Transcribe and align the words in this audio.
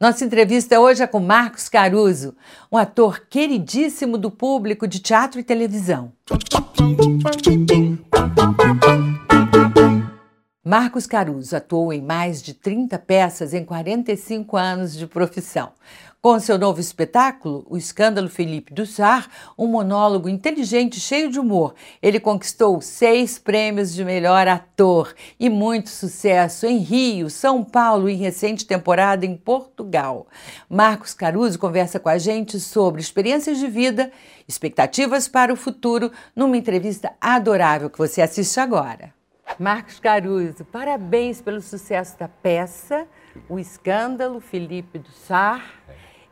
Nossa 0.00 0.24
entrevista 0.24 0.80
hoje 0.80 1.02
é 1.02 1.06
com 1.06 1.20
Marcos 1.20 1.68
Caruso, 1.68 2.34
um 2.70 2.76
ator 2.76 3.26
queridíssimo 3.30 4.18
do 4.18 4.28
público 4.30 4.88
de 4.88 4.98
teatro 4.98 5.38
e 5.38 5.44
televisão. 5.44 6.12
Marcos 10.66 11.06
Caruso 11.06 11.54
atuou 11.54 11.92
em 11.92 12.00
mais 12.00 12.42
de 12.42 12.54
30 12.54 12.98
peças 12.98 13.52
em 13.52 13.62
45 13.66 14.56
anos 14.56 14.96
de 14.96 15.06
profissão. 15.06 15.72
Com 16.22 16.40
seu 16.40 16.56
novo 16.56 16.80
espetáculo, 16.80 17.66
O 17.68 17.76
Escândalo 17.76 18.30
Felipe 18.30 18.72
do 18.72 18.86
Sar, 18.86 19.28
um 19.58 19.66
monólogo 19.66 20.26
inteligente 20.26 20.98
cheio 20.98 21.30
de 21.30 21.38
humor, 21.38 21.74
ele 22.00 22.18
conquistou 22.18 22.80
seis 22.80 23.38
prêmios 23.38 23.92
de 23.92 24.02
melhor 24.06 24.48
ator 24.48 25.14
e 25.38 25.50
muito 25.50 25.90
sucesso 25.90 26.64
em 26.64 26.78
Rio, 26.78 27.28
São 27.28 27.62
Paulo 27.62 28.08
e 28.08 28.14
recente 28.14 28.66
temporada 28.66 29.26
em 29.26 29.36
Portugal. 29.36 30.26
Marcos 30.66 31.12
Caruso 31.12 31.58
conversa 31.58 32.00
com 32.00 32.08
a 32.08 32.16
gente 32.16 32.58
sobre 32.58 33.02
experiências 33.02 33.58
de 33.58 33.66
vida, 33.66 34.10
expectativas 34.48 35.28
para 35.28 35.52
o 35.52 35.56
futuro, 35.56 36.10
numa 36.34 36.56
entrevista 36.56 37.12
adorável 37.20 37.90
que 37.90 37.98
você 37.98 38.22
assiste 38.22 38.58
agora. 38.58 39.12
Marcos 39.58 40.00
Caruso, 40.00 40.64
parabéns 40.64 41.40
pelo 41.40 41.60
sucesso 41.60 42.18
da 42.18 42.26
peça 42.28 43.06
O 43.48 43.58
Escândalo 43.58 44.40
Felipe 44.40 44.98
do 44.98 45.10
Sar. 45.10 45.80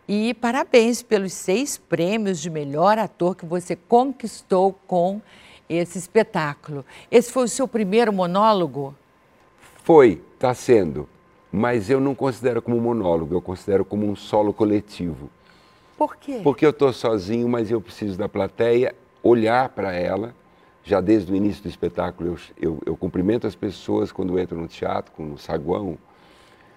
E 0.09 0.35
parabéns 0.35 1.03
pelos 1.03 1.33
seis 1.33 1.79
prêmios 1.79 2.41
de 2.41 2.51
melhor 2.51 2.98
ator 2.98 3.37
que 3.37 3.47
você 3.47 3.77
conquistou 3.77 4.73
com 4.87 5.23
esse 5.69 5.97
espetáculo. 5.97 6.85
Esse 7.11 7.31
foi 7.31 7.45
o 7.45 7.48
seu 7.48 7.69
primeiro 7.69 8.12
monólogo? 8.12 8.95
Foi, 9.84 10.20
está 10.34 10.53
sendo. 10.55 11.09
Mas 11.53 11.89
eu 11.89 12.01
não 12.01 12.15
considero 12.15 12.61
como 12.61 12.81
monólogo, 12.81 13.34
eu 13.34 13.41
considero 13.41 13.84
como 13.84 14.07
um 14.07 14.17
solo 14.17 14.53
coletivo. 14.53 15.31
Por 15.97 16.17
quê? 16.17 16.41
Porque 16.43 16.67
eu 16.67 16.70
estou 16.70 16.93
sozinho, 16.93 17.48
mas 17.48 17.70
eu 17.70 17.81
preciso 17.81 18.19
da 18.19 18.29
plateia 18.29 18.95
olhar 19.23 19.69
para 19.69 19.92
ela. 19.95 20.34
Já 20.84 21.00
desde 21.00 21.33
o 21.33 21.36
início 21.36 21.62
do 21.62 21.69
espetáculo, 21.69 22.30
eu, 22.30 22.38
eu, 22.61 22.83
eu 22.86 22.97
cumprimento 22.97 23.47
as 23.47 23.55
pessoas 23.55 24.11
quando 24.11 24.38
entro 24.38 24.58
no 24.58 24.66
teatro, 24.66 25.12
no 25.22 25.39
saguão. 25.39 25.97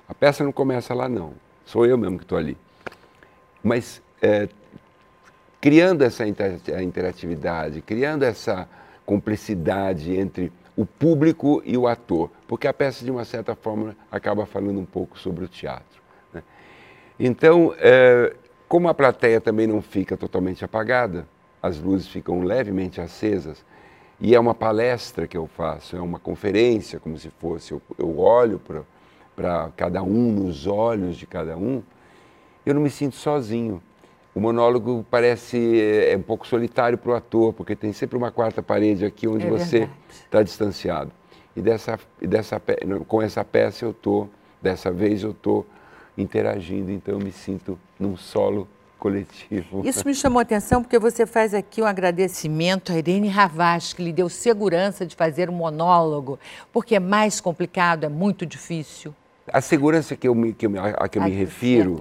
A 0.07 0.13
peça 0.13 0.43
não 0.43 0.51
começa 0.51 0.93
lá, 0.93 1.09
não. 1.09 1.33
Sou 1.65 1.85
eu 1.85 1.97
mesmo 1.97 2.17
que 2.17 2.23
estou 2.23 2.37
ali 2.37 2.57
mas 3.65 3.99
é, 4.21 4.47
criando 5.59 6.03
essa 6.03 6.23
interatividade, 6.27 7.81
criando 7.81 8.21
essa 8.21 8.69
cumplicidade 9.03 10.15
entre 10.15 10.53
o 10.77 10.85
público 10.85 11.63
e 11.65 11.75
o 11.75 11.87
ator, 11.87 12.29
porque 12.47 12.67
a 12.67 12.73
peça, 12.73 13.03
de 13.03 13.09
uma 13.09 13.25
certa 13.25 13.55
forma, 13.55 13.95
acaba 14.11 14.45
falando 14.45 14.79
um 14.79 14.85
pouco 14.85 15.17
sobre 15.17 15.43
o 15.43 15.47
teatro. 15.47 15.99
Né? 16.31 16.43
Então, 17.19 17.73
é, 17.79 18.35
como 18.67 18.87
a 18.87 18.93
plateia 18.93 19.41
também 19.41 19.65
não 19.65 19.81
fica 19.81 20.15
totalmente 20.15 20.63
apagada, 20.63 21.27
as 21.59 21.79
luzes 21.79 22.07
ficam 22.07 22.41
levemente 22.41 23.01
acesas, 23.01 23.65
e 24.19 24.33
é 24.33 24.39
uma 24.39 24.55
palestra 24.55 25.27
que 25.27 25.37
eu 25.37 25.47
faço, 25.47 25.95
é 25.95 26.01
uma 26.01 26.19
conferência, 26.19 26.99
como 26.99 27.17
se 27.17 27.29
fosse, 27.29 27.71
eu, 27.71 27.81
eu 27.97 28.17
olho 28.17 28.61
para 29.35 29.71
cada 29.75 30.01
um, 30.01 30.31
nos 30.31 30.65
olhos 30.67 31.17
de 31.17 31.27
cada 31.27 31.57
um, 31.57 31.83
eu 32.65 32.73
não 32.73 32.81
me 32.81 32.89
sinto 32.89 33.15
sozinho. 33.15 33.81
O 34.33 34.39
monólogo 34.39 35.05
parece 35.09 35.79
é, 36.09 36.15
um 36.17 36.21
pouco 36.21 36.45
solitário 36.45 36.97
para 36.97 37.11
o 37.11 37.15
ator, 37.15 37.53
porque 37.53 37.75
tem 37.75 37.93
sempre 37.93 38.17
uma 38.17 38.31
quarta 38.31 38.61
parede 38.61 39.05
aqui 39.05 39.27
onde 39.27 39.45
é 39.45 39.49
você 39.49 39.89
está 40.09 40.43
distanciado. 40.43 41.11
E 41.55 41.61
dessa, 41.61 41.97
dessa, 42.19 42.61
com 43.07 43.21
essa 43.21 43.45
peça 43.45 43.85
eu 43.85 43.91
estou, 43.91 44.29
dessa 44.61 44.91
vez 44.91 45.23
eu 45.23 45.31
estou 45.31 45.65
interagindo, 46.17 46.91
então 46.91 47.15
eu 47.15 47.19
me 47.19 47.31
sinto 47.31 47.79
num 47.97 48.17
solo 48.17 48.67
coletivo. 48.99 49.81
Isso 49.85 50.05
me 50.05 50.13
chamou 50.13 50.39
a 50.39 50.41
atenção 50.41 50.81
porque 50.81 50.97
você 50.97 51.25
faz 51.25 51.53
aqui 51.53 51.81
um 51.81 51.85
agradecimento 51.85 52.91
a 52.91 52.97
Irene 52.97 53.27
Ravaz, 53.27 53.93
que 53.93 54.03
lhe 54.03 54.11
deu 54.11 54.29
segurança 54.29 55.05
de 55.05 55.15
fazer 55.15 55.49
um 55.49 55.53
monólogo, 55.53 56.39
porque 56.71 56.95
é 56.95 56.99
mais 56.99 57.39
complicado, 57.39 58.05
é 58.05 58.09
muito 58.09 58.45
difícil. 58.45 59.13
A 59.51 59.61
segurança 59.61 60.15
que 60.15 60.27
eu 60.27 60.33
me, 60.33 60.53
que 60.53 60.65
eu, 60.65 60.71
a 60.97 61.07
que 61.07 61.19
eu 61.19 61.23
me 61.23 61.31
refiro 61.31 61.97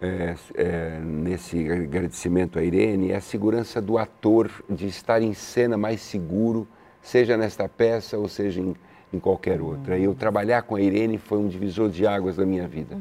é, 0.00 0.34
é, 0.54 0.98
nesse 0.98 1.70
agradecimento 1.70 2.58
a 2.58 2.62
Irene 2.62 3.10
é 3.12 3.16
a 3.16 3.20
segurança 3.20 3.82
do 3.82 3.98
ator 3.98 4.50
de 4.68 4.86
estar 4.86 5.20
em 5.20 5.34
cena 5.34 5.76
mais 5.76 6.00
seguro, 6.00 6.66
seja 7.02 7.36
nesta 7.36 7.68
peça 7.68 8.16
ou 8.16 8.26
seja 8.26 8.60
em, 8.60 8.74
em 9.12 9.18
qualquer 9.18 9.60
outra. 9.60 9.98
E 9.98 10.04
eu 10.04 10.14
trabalhar 10.14 10.62
com 10.62 10.74
a 10.74 10.80
Irene 10.80 11.18
foi 11.18 11.38
um 11.38 11.48
divisor 11.48 11.90
de 11.90 12.06
águas 12.06 12.36
da 12.36 12.46
minha 12.46 12.66
vida. 12.66 12.96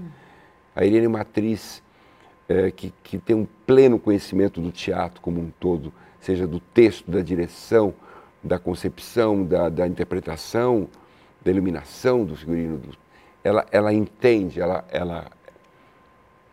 A 0.76 0.84
Irene 0.84 1.06
é 1.06 1.10
uma 1.10 1.22
atriz 1.22 1.82
é, 2.50 2.72
que, 2.72 2.92
que 3.04 3.20
tem 3.20 3.36
um 3.36 3.48
pleno 3.68 4.00
conhecimento 4.00 4.60
do 4.60 4.72
teatro 4.72 5.22
como 5.22 5.40
um 5.40 5.52
todo, 5.60 5.94
seja 6.20 6.48
do 6.48 6.60
texto, 6.60 7.10
da 7.10 7.22
direção, 7.22 7.94
da 8.44 8.58
concepção, 8.58 9.46
da, 9.46 9.70
da 9.70 9.88
interpretação, 9.88 10.88
da 11.46 11.52
iluminação 11.52 12.26
do 12.26 12.36
figurino. 12.36 12.80
Do, 12.80 12.98
ela, 13.44 13.66
ela 13.72 13.94
entende, 13.94 14.60
ela, 14.60 14.84
ela, 14.90 15.28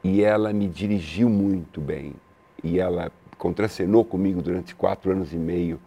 e 0.05 0.23
ela 0.23 0.53
me 0.53 0.69
dirigiu 0.69 1.31
muito 1.31 1.81
bem. 1.81 2.12
E 2.62 2.79
ela 2.79 3.11
contracenou 3.39 4.05
comigo 4.05 4.43
durante 4.43 4.75
quatro 4.75 5.11
anos 5.11 5.33
e 5.33 5.37
meio 5.37 5.81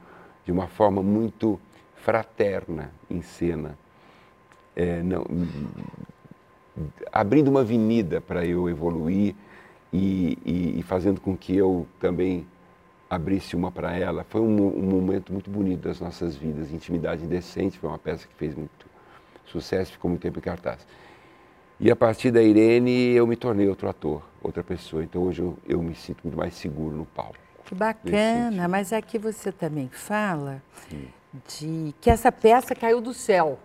de 0.43 0.51
uma 0.51 0.67
forma 0.67 1.03
muito 1.03 1.59
fraterna 1.95 2.91
em 3.09 3.21
cena, 3.21 3.77
é, 4.75 5.03
não, 5.03 5.25
abrindo 7.11 7.49
uma 7.49 7.59
avenida 7.61 8.21
para 8.21 8.45
eu 8.45 8.69
evoluir 8.69 9.35
e, 9.91 10.37
e, 10.45 10.79
e, 10.79 10.83
fazendo 10.83 11.19
com 11.19 11.35
que 11.35 11.55
eu 11.55 11.87
também 11.99 12.45
abrisse 13.09 13.55
uma 13.55 13.71
para 13.71 13.95
ela. 13.97 14.23
Foi 14.23 14.41
um, 14.41 14.67
um, 14.67 14.83
momento 14.83 15.33
muito 15.33 15.49
bonito 15.49 15.81
das 15.81 15.99
nossas 15.99 16.35
vidas. 16.35 16.71
Intimidade 16.71 17.23
Indecente 17.23 17.79
foi 17.79 17.89
uma 17.89 17.97
peça 17.97 18.27
que 18.27 18.35
fez 18.35 18.53
muito 18.53 18.85
sucesso, 19.45 19.93
ficou 19.93 20.09
muito 20.09 20.21
tempo 20.21 20.37
em 20.37 20.41
cartaz. 20.41 20.85
E 21.79 21.89
a 21.89 21.95
partir 21.95 22.29
da 22.29 22.41
Irene 22.41 23.11
eu 23.15 23.25
me 23.25 23.35
tornei 23.35 23.67
outro 23.67 23.89
ator, 23.89 24.21
outra 24.43 24.63
pessoa. 24.63 25.03
Então 25.03 25.23
hoje 25.23 25.41
eu, 25.41 25.57
eu 25.67 25.81
me 25.81 25.95
sinto 25.95 26.21
muito 26.23 26.37
mais 26.37 26.53
seguro 26.53 26.95
no 26.95 27.05
palco. 27.05 27.37
Que 27.65 27.73
bacana, 27.73 28.67
mas 28.67 28.91
aqui 28.91 29.17
você 29.17 29.51
também 29.51 29.89
fala 29.89 30.61
hum. 30.93 31.05
de 31.47 31.93
que 32.01 32.09
essa 32.09 32.31
peça 32.31 32.75
caiu 32.75 32.99
do 32.99 33.13
céu. 33.13 33.59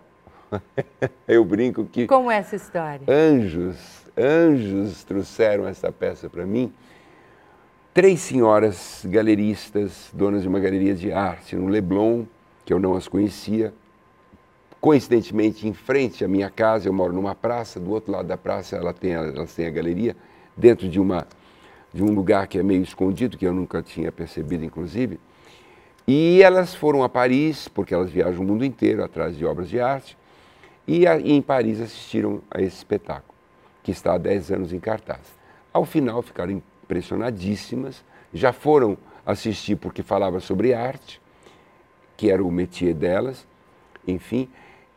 eu 1.27 1.43
brinco 1.43 1.85
que. 1.85 2.07
Como 2.07 2.31
é 2.31 2.37
essa 2.37 2.55
história? 2.55 3.05
Anjos, 3.09 4.04
anjos 4.17 5.03
trouxeram 5.03 5.67
essa 5.67 5.91
peça 5.91 6.29
para 6.29 6.45
mim. 6.45 6.71
Três 7.93 8.19
senhoras 8.19 9.05
galeristas, 9.05 10.09
donas 10.13 10.41
de 10.41 10.47
uma 10.47 10.59
galeria 10.59 10.93
de 10.93 11.11
arte 11.11 11.55
no 11.55 11.67
Leblon, 11.67 12.25
que 12.65 12.73
eu 12.73 12.79
não 12.79 12.95
as 12.95 13.07
conhecia, 13.07 13.73
coincidentemente 14.81 15.67
em 15.67 15.73
frente 15.73 16.23
à 16.23 16.27
minha 16.27 16.49
casa, 16.49 16.87
eu 16.87 16.93
moro 16.93 17.13
numa 17.13 17.33
praça, 17.33 17.79
do 17.79 17.91
outro 17.91 18.11
lado 18.11 18.27
da 18.27 18.37
praça 18.37 18.75
ela 18.75 18.93
tem 18.93 19.15
a, 19.15 19.19
ela 19.19 19.47
tem 19.47 19.65
a 19.65 19.69
galeria, 19.69 20.15
dentro 20.55 20.87
de, 20.87 20.99
uma, 20.99 21.27
de 21.93 22.03
um 22.03 22.13
lugar 22.13 22.47
que 22.47 22.59
é 22.59 22.63
meio 22.63 22.83
escondido, 22.83 23.37
que 23.37 23.47
eu 23.47 23.53
nunca 23.53 23.81
tinha 23.81 24.11
percebido, 24.11 24.63
inclusive. 24.63 25.19
E 26.07 26.41
elas 26.43 26.75
foram 26.75 27.03
a 27.03 27.09
Paris, 27.09 27.67
porque 27.67 27.93
elas 27.93 28.11
viajam 28.11 28.43
o 28.43 28.47
mundo 28.47 28.63
inteiro 28.63 29.03
atrás 29.03 29.35
de 29.35 29.45
obras 29.45 29.69
de 29.69 29.79
arte, 29.79 30.17
e, 30.87 31.07
a, 31.07 31.17
e 31.17 31.31
em 31.31 31.41
Paris 31.41 31.81
assistiram 31.81 32.41
a 32.51 32.61
esse 32.61 32.77
espetáculo, 32.77 33.34
que 33.85 33.91
está 33.91 34.15
há 34.15 34.17
10 34.17 34.51
anos 34.51 34.73
em 34.73 34.79
cartaz. 34.79 35.21
Ao 35.71 35.85
final 35.85 36.23
ficaram 36.23 36.53
impressionadíssimas, 36.53 38.03
já 38.33 38.51
foram 38.51 38.97
assistir 39.23 39.75
porque 39.75 40.01
falava 40.01 40.39
sobre 40.39 40.73
arte, 40.73 41.21
que 42.17 42.31
era 42.31 42.43
o 42.43 42.51
métier 42.51 42.95
delas, 42.95 43.45
enfim, 44.07 44.49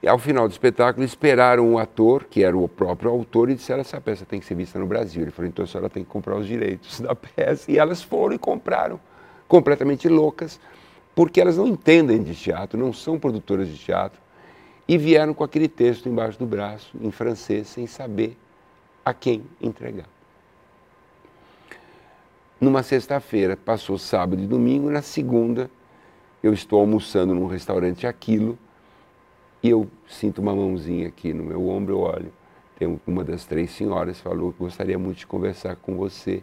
e, 0.02 0.08
ao 0.08 0.16
final 0.16 0.48
do 0.48 0.52
espetáculo, 0.52 1.04
esperaram 1.04 1.68
um 1.68 1.76
ator, 1.76 2.24
que 2.30 2.42
era 2.42 2.56
o 2.56 2.66
próprio 2.66 3.10
autor, 3.10 3.50
e 3.50 3.56
disseram: 3.56 3.82
essa 3.82 4.00
peça 4.00 4.24
tem 4.24 4.40
que 4.40 4.46
ser 4.46 4.54
vista 4.54 4.78
no 4.78 4.86
Brasil. 4.86 5.20
Ele 5.20 5.32
falou: 5.32 5.48
então 5.48 5.64
a 5.64 5.68
senhora 5.68 5.90
tem 5.90 6.02
que 6.02 6.08
comprar 6.08 6.36
os 6.36 6.46
direitos 6.46 7.00
da 7.02 7.14
peça. 7.14 7.70
E 7.70 7.76
elas 7.76 8.02
foram 8.02 8.36
e 8.36 8.38
compraram, 8.38 8.98
completamente 9.46 10.08
loucas, 10.08 10.58
porque 11.14 11.40
elas 11.40 11.58
não 11.58 11.66
entendem 11.66 12.22
de 12.22 12.34
teatro, 12.34 12.78
não 12.78 12.92
são 12.92 13.18
produtoras 13.18 13.68
de 13.68 13.76
teatro, 13.76 14.18
e 14.86 14.96
vieram 14.96 15.34
com 15.34 15.44
aquele 15.44 15.68
texto 15.68 16.08
embaixo 16.08 16.38
do 16.38 16.46
braço, 16.46 16.96
em 16.98 17.10
francês, 17.10 17.66
sem 17.66 17.86
saber 17.86 18.34
a 19.08 19.14
quem 19.14 19.42
entregar. 19.60 20.06
Numa 22.60 22.82
sexta-feira, 22.82 23.56
passou 23.56 23.96
sábado 23.96 24.42
e 24.42 24.46
domingo, 24.46 24.90
na 24.90 25.00
segunda, 25.00 25.70
eu 26.42 26.52
estou 26.52 26.80
almoçando 26.80 27.34
num 27.34 27.46
restaurante 27.46 28.06
Aquilo 28.06 28.58
e 29.62 29.70
eu 29.70 29.88
sinto 30.06 30.40
uma 30.40 30.54
mãozinha 30.54 31.08
aqui 31.08 31.32
no 31.32 31.42
meu 31.42 31.68
ombro, 31.68 31.94
eu 31.94 32.00
olho. 32.00 32.32
Tem 32.78 33.00
uma 33.06 33.24
das 33.24 33.44
três 33.44 33.70
senhoras 33.70 34.20
falou 34.20 34.52
que 34.52 34.58
gostaria 34.58 34.98
muito 34.98 35.18
de 35.18 35.26
conversar 35.26 35.76
com 35.76 35.96
você 35.96 36.42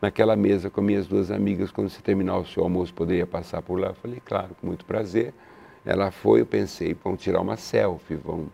naquela 0.00 0.36
mesa 0.36 0.68
com 0.68 0.82
minhas 0.82 1.06
duas 1.06 1.30
amigas. 1.30 1.70
Quando 1.70 1.88
você 1.88 2.02
terminar 2.02 2.36
o 2.36 2.44
seu 2.44 2.62
almoço, 2.62 2.92
poderia 2.92 3.26
passar 3.26 3.62
por 3.62 3.80
lá? 3.80 3.88
Eu 3.88 3.94
falei, 3.94 4.20
claro, 4.24 4.54
com 4.60 4.66
muito 4.66 4.84
prazer. 4.84 5.32
Ela 5.84 6.10
foi, 6.10 6.42
eu 6.42 6.46
pensei, 6.46 6.94
vão 6.94 7.16
tirar 7.16 7.40
uma 7.40 7.56
selfie, 7.56 8.14
vão. 8.14 8.48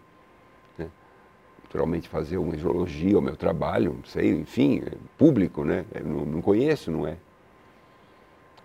Naturalmente 1.71 2.09
fazer 2.09 2.37
uma 2.37 2.59
geologia 2.59 3.15
ao 3.15 3.23
meu 3.23 3.37
trabalho, 3.37 3.95
não 3.99 4.05
sei, 4.05 4.31
enfim, 4.33 4.83
é 4.85 4.91
público, 5.17 5.63
né? 5.63 5.85
Eu 5.95 6.05
não, 6.05 6.27
não 6.27 6.43
conheço, 6.43 6.91
não 6.91 7.07
é? 7.07 7.17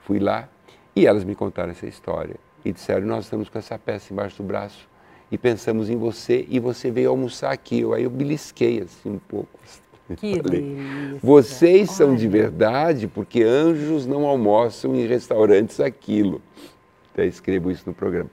Fui 0.02 0.18
lá 0.18 0.50
e 0.96 1.06
elas 1.06 1.24
me 1.24 1.36
contaram 1.36 1.70
essa 1.70 1.86
história 1.86 2.36
e 2.66 2.72
disseram: 2.72 3.06
Nós 3.06 3.26
estamos 3.26 3.48
com 3.48 3.60
essa 3.60 3.78
peça 3.78 4.12
embaixo 4.12 4.42
do 4.42 4.48
braço 4.48 4.90
e 5.32 5.38
pensamos 5.38 5.88
em 5.88 5.96
você 5.96 6.48
e 6.50 6.60
você 6.60 6.90
veio 6.90 7.12
almoçar 7.12 7.52
aqui. 7.52 7.82
Eu, 7.82 7.94
aí 7.94 8.06
eu 8.06 8.10
belisquei 8.10 8.82
assim 8.82 9.12
um 9.12 9.20
pouco. 9.20 9.60
Que 10.18 10.38
Falei, 10.42 10.62
delícia. 10.62 11.20
Vocês 11.22 11.90
Olha. 11.90 11.98
são 11.98 12.16
de 12.16 12.28
verdade 12.28 13.08
porque 13.08 13.44
anjos 13.44 14.08
não 14.08 14.26
almoçam 14.26 14.96
em 14.96 15.06
restaurantes 15.06 15.80
aquilo. 15.80 16.42
Até 17.14 17.28
escrevo 17.28 17.70
isso 17.70 17.84
no 17.86 17.94
programa. 17.94 18.32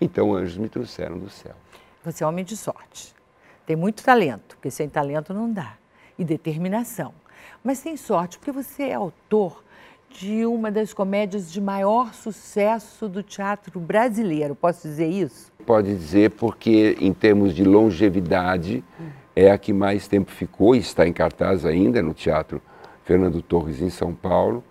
Então 0.00 0.32
anjos 0.32 0.58
me 0.58 0.68
trouxeram 0.68 1.18
do 1.18 1.28
céu. 1.28 1.56
Você 2.04 2.22
é 2.22 2.26
homem 2.28 2.44
de 2.44 2.56
sorte. 2.56 3.18
Tem 3.66 3.76
muito 3.76 4.02
talento, 4.02 4.56
porque 4.56 4.70
sem 4.70 4.88
talento 4.88 5.32
não 5.32 5.52
dá. 5.52 5.74
E 6.18 6.24
determinação. 6.24 7.14
Mas 7.62 7.80
tem 7.80 7.96
sorte, 7.96 8.38
porque 8.38 8.52
você 8.52 8.84
é 8.84 8.94
autor 8.94 9.62
de 10.10 10.44
uma 10.44 10.70
das 10.70 10.92
comédias 10.92 11.52
de 11.52 11.60
maior 11.60 12.12
sucesso 12.12 13.08
do 13.08 13.22
teatro 13.22 13.78
brasileiro. 13.78 14.54
Posso 14.54 14.88
dizer 14.88 15.06
isso? 15.06 15.52
Pode 15.64 15.94
dizer, 15.94 16.30
porque 16.32 16.96
em 17.00 17.12
termos 17.12 17.54
de 17.54 17.64
longevidade, 17.64 18.82
é 19.34 19.50
a 19.50 19.58
que 19.58 19.72
mais 19.72 20.08
tempo 20.08 20.30
ficou 20.30 20.74
e 20.74 20.78
está 20.78 21.06
em 21.06 21.12
cartaz 21.12 21.64
ainda 21.64 22.02
no 22.02 22.12
Teatro 22.12 22.60
Fernando 23.04 23.40
Torres, 23.40 23.80
em 23.80 23.90
São 23.90 24.14
Paulo, 24.14 24.62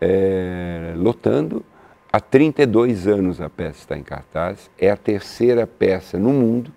é, 0.00 0.92
lotando. 0.96 1.64
Há 2.12 2.20
32 2.20 3.08
anos 3.08 3.40
a 3.40 3.50
peça 3.50 3.80
está 3.80 3.96
em 3.96 4.02
cartaz. 4.02 4.70
É 4.78 4.90
a 4.90 4.96
terceira 4.96 5.66
peça 5.66 6.18
no 6.18 6.30
mundo, 6.30 6.72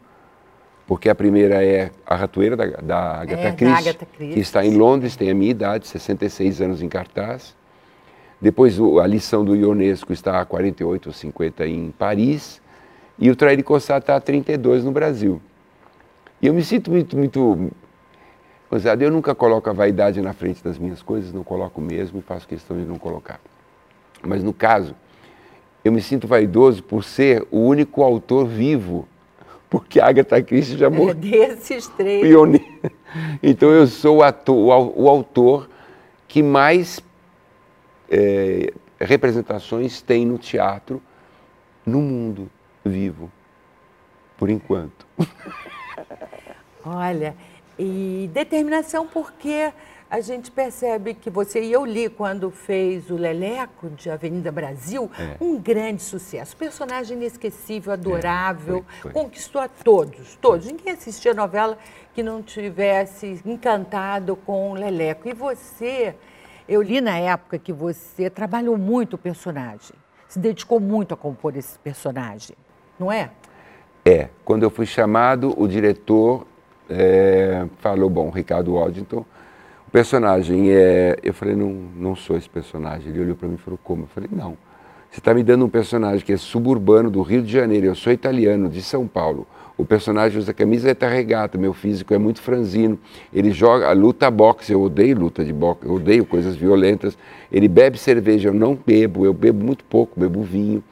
porque 0.87 1.09
a 1.09 1.15
primeira 1.15 1.63
é 1.63 1.91
A 2.05 2.15
Ratoeira 2.15 2.55
da, 2.55 2.65
da 2.65 3.21
Agatha, 3.21 3.41
é, 3.41 3.51
Christie, 3.51 3.65
da 3.65 3.77
Agatha 3.77 4.05
Christie, 4.05 4.33
que 4.33 4.39
está 4.39 4.65
em 4.65 4.75
Londres, 4.75 5.17
tem 5.17 5.29
a 5.29 5.35
minha 5.35 5.51
idade, 5.51 5.85
66 5.85 6.61
anos 6.61 6.81
em 6.81 6.87
cartaz. 6.87 7.55
Depois 8.39 8.79
a 8.79 9.05
lição 9.05 9.43
do 9.43 9.55
Ionesco 9.55 10.13
está 10.13 10.39
a 10.39 10.45
48 10.45 11.07
ou 11.07 11.13
50 11.13 11.67
em 11.67 11.91
Paris. 11.91 12.61
E 13.19 13.29
o 13.29 13.35
Trair 13.35 13.57
de 13.57 13.63
Coçar 13.63 13.99
está 13.99 14.15
a 14.15 14.21
32 14.21 14.83
no 14.83 14.91
Brasil. 14.91 15.41
E 16.41 16.47
eu 16.47 16.53
me 16.53 16.63
sinto 16.63 16.91
muito, 16.91 17.17
muito. 17.17 17.71
Eu 18.99 19.11
nunca 19.11 19.33
coloco 19.33 19.69
a 19.69 19.73
vaidade 19.73 20.21
na 20.21 20.33
frente 20.33 20.63
das 20.63 20.77
minhas 20.77 21.01
coisas, 21.01 21.33
não 21.33 21.43
coloco 21.43 21.81
mesmo 21.81 22.19
e 22.19 22.21
faço 22.21 22.47
questão 22.47 22.77
de 22.77 22.85
não 22.85 22.99
colocar. 22.99 23.39
Mas 24.21 24.43
no 24.43 24.53
caso, 24.53 24.95
eu 25.83 25.91
me 25.91 26.01
sinto 26.01 26.27
vaidoso 26.27 26.83
por 26.83 27.03
ser 27.03 27.47
o 27.49 27.59
único 27.59 28.03
autor 28.03 28.45
vivo, 28.45 29.07
porque 29.69 29.99
a 29.99 30.07
Agatha 30.07 30.41
Christie 30.41 30.77
já 30.77 30.89
morreu. 30.89 31.09
É 31.09 31.13
desses 31.13 31.87
três. 31.89 32.23
Então 33.41 33.69
eu 33.71 33.87
sou 33.87 34.17
o, 34.17 34.23
ator, 34.23 34.93
o 34.95 35.09
autor 35.09 35.69
que 36.27 36.43
mais 36.43 37.01
é, 38.09 38.73
representações 38.99 40.01
tem 40.01 40.25
no 40.25 40.37
teatro 40.37 41.01
no 41.85 42.01
mundo 42.01 42.49
vivo, 42.83 43.31
por 44.37 44.49
enquanto. 44.49 45.07
Olha, 46.85 47.35
e 47.79 48.29
determinação 48.33 49.07
porque 49.07 49.71
a 50.09 50.21
gente 50.21 50.49
percebe 50.49 51.13
que 51.13 51.29
você, 51.29 51.61
e 51.61 51.71
eu 51.71 51.85
li 51.85 52.09
quando 52.09 52.49
fez 52.49 53.09
o 53.09 53.15
Leleco 53.15 53.89
de 53.89 54.09
Avenida 54.09 54.51
Brasil, 54.51 55.11
é. 55.19 55.35
um 55.41 55.59
grande 55.59 56.01
sucesso. 56.01 56.55
Personagem 56.55 57.17
inesquecível, 57.17 57.91
adorável, 57.91 58.77
é, 58.77 59.01
foi, 59.01 59.11
foi. 59.11 59.23
conquistou 59.23 59.61
a 59.61 59.67
todos, 59.67 60.37
todos. 60.37 60.65
Ninguém 60.65 60.93
assistia 60.93 61.31
a 61.31 61.35
novela 61.35 61.77
que 62.13 62.23
não 62.23 62.41
tivesse 62.41 63.41
encantado 63.45 64.35
com 64.37 64.71
o 64.71 64.73
Leleco. 64.75 65.27
E 65.27 65.33
você, 65.33 66.15
eu 66.69 66.81
li 66.81 67.01
na 67.01 67.17
época 67.17 67.59
que 67.59 67.73
você 67.73 68.29
trabalhou 68.29 68.77
muito 68.77 69.15
o 69.15 69.17
personagem, 69.17 69.95
se 70.29 70.39
dedicou 70.39 70.79
muito 70.79 71.13
a 71.13 71.17
compor 71.17 71.55
esse 71.57 71.77
personagem, 71.79 72.55
não 72.97 73.11
é? 73.11 73.31
É. 74.05 74.29
Quando 74.45 74.63
eu 74.63 74.69
fui 74.69 74.85
chamado, 74.85 75.53
o 75.61 75.67
diretor 75.67 76.47
é, 76.89 77.65
falou, 77.79 78.09
bom, 78.09 78.29
Ricardo 78.29 78.75
Waddington, 78.75 79.25
o 79.87 79.91
personagem 79.91 80.69
é... 80.71 81.17
Eu 81.23 81.33
falei, 81.33 81.55
não, 81.55 81.69
não 81.95 82.15
sou 82.15 82.35
esse 82.37 82.49
personagem. 82.49 83.09
Ele 83.09 83.21
olhou 83.21 83.35
para 83.35 83.47
mim 83.47 83.55
e 83.55 83.57
falou, 83.57 83.79
como? 83.83 84.03
Eu 84.03 84.07
falei, 84.07 84.29
não. 84.31 84.57
Você 85.09 85.19
está 85.19 85.33
me 85.33 85.41
dando 85.41 85.65
um 85.65 85.69
personagem 85.69 86.25
que 86.25 86.33
é 86.33 86.37
suburbano 86.37 87.09
do 87.09 87.21
Rio 87.21 87.41
de 87.41 87.51
Janeiro, 87.51 87.87
eu 87.87 87.95
sou 87.95 88.11
italiano, 88.11 88.69
de 88.69 88.81
São 88.81 89.07
Paulo. 89.07 89.47
O 89.77 89.85
personagem 89.85 90.37
usa 90.37 90.53
camiseta 90.53 91.07
regata, 91.07 91.57
meu 91.57 91.71
físico 91.71 92.13
é 92.13 92.17
muito 92.17 92.41
franzino. 92.41 92.99
Ele 93.31 93.51
joga, 93.51 93.91
luta 93.93 94.29
boxe, 94.29 94.73
eu 94.73 94.81
odeio 94.81 95.17
luta 95.17 95.45
de 95.45 95.53
boxe, 95.53 95.85
eu 95.85 95.93
odeio 95.93 96.25
coisas 96.25 96.55
violentas. 96.55 97.17
Ele 97.51 97.67
bebe 97.67 97.97
cerveja, 97.97 98.49
eu 98.49 98.53
não 98.53 98.75
bebo, 98.75 99.23
eu 99.23 99.33
bebo 99.33 99.63
muito 99.63 99.85
pouco, 99.85 100.19
bebo 100.19 100.41
vinho. 100.41 100.83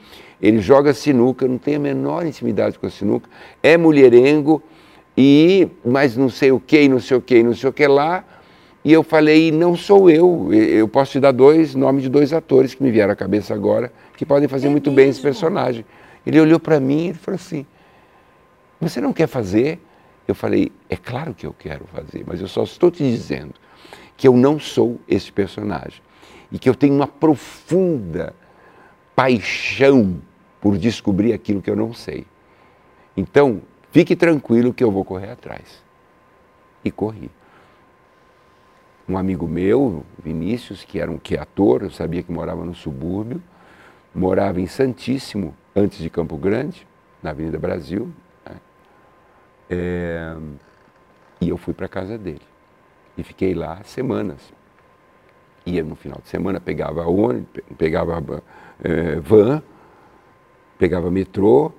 Ele 0.41 0.59
joga 0.59 0.93
sinuca, 0.93 1.45
eu 1.45 1.49
não 1.49 1.57
tenho 1.57 1.77
a 1.77 1.81
menor 1.81 2.25
intimidade 2.25 2.77
com 2.77 2.85
a 2.85 2.89
sinuca. 2.89 3.27
É 3.61 3.75
mulherengo, 3.75 4.61
e 5.17 5.67
mas 5.83 6.15
não 6.15 6.29
sei 6.29 6.51
o 6.51 6.59
que, 6.59 6.87
não 6.87 6.99
sei 6.99 7.17
o 7.17 7.21
que, 7.21 7.41
não 7.41 7.53
sei 7.53 7.69
o 7.69 7.73
que 7.73 7.87
lá. 7.87 8.23
E 8.85 8.93
eu 8.93 9.01
falei, 9.01 9.51
não 9.51 9.75
sou 9.75 10.11
eu, 10.11 10.53
eu 10.53 10.87
posso 10.87 11.13
te 11.13 11.19
dar 11.19 11.31
dois 11.31 11.73
nomes 11.73 12.03
de 12.03 12.09
dois 12.09 12.31
atores 12.31 12.75
que 12.75 12.83
me 12.83 12.91
vieram 12.91 13.13
à 13.13 13.15
cabeça 13.15 13.51
agora, 13.51 13.91
que 14.15 14.23
podem 14.23 14.47
fazer 14.47 14.67
é 14.67 14.69
muito 14.69 14.91
mesmo? 14.91 14.95
bem 14.97 15.09
esse 15.09 15.19
personagem. 15.19 15.83
Ele 16.23 16.39
olhou 16.39 16.59
para 16.59 16.79
mim 16.79 17.09
e 17.09 17.13
falou 17.15 17.35
assim, 17.35 17.65
você 18.79 19.01
não 19.01 19.11
quer 19.11 19.25
fazer? 19.25 19.79
Eu 20.27 20.35
falei, 20.35 20.71
é 20.87 20.95
claro 20.95 21.33
que 21.33 21.47
eu 21.47 21.55
quero 21.57 21.85
fazer, 21.87 22.23
mas 22.27 22.39
eu 22.39 22.47
só 22.47 22.61
estou 22.61 22.91
te 22.91 22.99
dizendo 22.99 23.55
que 24.15 24.27
eu 24.27 24.37
não 24.37 24.59
sou 24.59 24.99
esse 25.07 25.31
personagem. 25.31 26.03
E 26.51 26.59
que 26.59 26.69
eu 26.69 26.75
tenho 26.75 26.93
uma 26.93 27.07
profunda 27.07 28.35
paixão 29.15 30.21
por 30.61 30.77
descobrir 30.77 31.33
aquilo 31.33 31.59
que 31.59 31.71
eu 31.71 31.75
não 31.75 31.91
sei. 31.91 32.27
Então, 33.17 33.63
fique 33.89 34.15
tranquilo 34.15 34.71
que 34.71 34.83
eu 34.83 34.91
vou 34.91 35.03
correr 35.03 35.31
atrás. 35.31 35.83
E 36.83 36.91
corri. 36.91 37.31
Um 39.07 39.17
amigo 39.17 39.47
meu, 39.47 40.03
Vinícius, 40.23 40.83
que 40.83 40.99
era 40.99 41.11
um 41.11 41.17
que 41.17 41.37
ator, 41.37 41.83
eu 41.83 41.91
sabia 41.91 42.23
que 42.23 42.31
morava 42.31 42.65
no 42.65 42.73
subúrbio, 42.73 43.41
morava 44.13 44.59
em 44.59 44.65
Santíssimo, 44.65 45.55
antes 45.75 45.99
de 45.99 46.09
Campo 46.09 46.37
Grande, 46.37 46.87
na 47.21 47.29
Avenida 47.29 47.59
Brasil, 47.59 48.11
é, 49.69 50.35
e 51.41 51.49
eu 51.49 51.57
fui 51.57 51.73
para 51.73 51.85
a 51.85 51.89
casa 51.89 52.17
dele. 52.17 52.41
E 53.17 53.23
fiquei 53.23 53.53
lá 53.53 53.81
semanas. 53.83 54.53
Ia 55.65 55.83
no 55.83 55.95
final 55.95 56.19
de 56.21 56.29
semana, 56.29 56.59
pegava 56.59 57.05
ônibus, 57.07 57.47
pegava 57.77 58.43
é, 58.83 59.15
van, 59.15 59.61
pegava 60.77 61.09
metrô, 61.09 61.71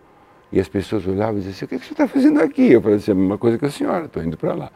e 0.50 0.60
as 0.60 0.68
pessoas 0.68 1.06
olhavam 1.06 1.34
e 1.34 1.42
diziam 1.42 1.52
assim, 1.52 1.64
o 1.64 1.68
que, 1.68 1.78
que 1.78 1.86
você 1.86 1.92
está 1.92 2.08
fazendo 2.08 2.40
aqui? 2.40 2.72
Eu 2.72 2.80
falei 2.80 2.96
assim, 2.96 3.12
a 3.12 3.14
mesma 3.14 3.38
coisa 3.38 3.58
que 3.58 3.66
a 3.66 3.70
senhora, 3.70 4.06
estou 4.06 4.22
indo 4.22 4.36
para 4.36 4.54
lá. 4.54 4.72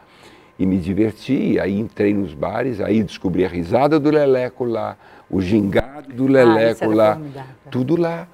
E 0.61 0.65
me 0.67 0.77
diverti, 0.77 1.59
aí 1.59 1.79
entrei 1.79 2.13
nos 2.13 2.35
bares, 2.35 2.79
aí 2.79 3.01
descobri 3.01 3.43
a 3.43 3.47
risada 3.47 3.99
do 3.99 4.11
Leleco 4.11 4.63
lá, 4.63 4.95
o 5.27 5.41
gingado 5.41 6.13
do 6.13 6.27
ah, 6.27 6.29
Leleco 6.29 6.91
ah, 6.91 6.95
lá, 6.95 7.21
tudo 7.71 7.95
lá. 7.95 8.27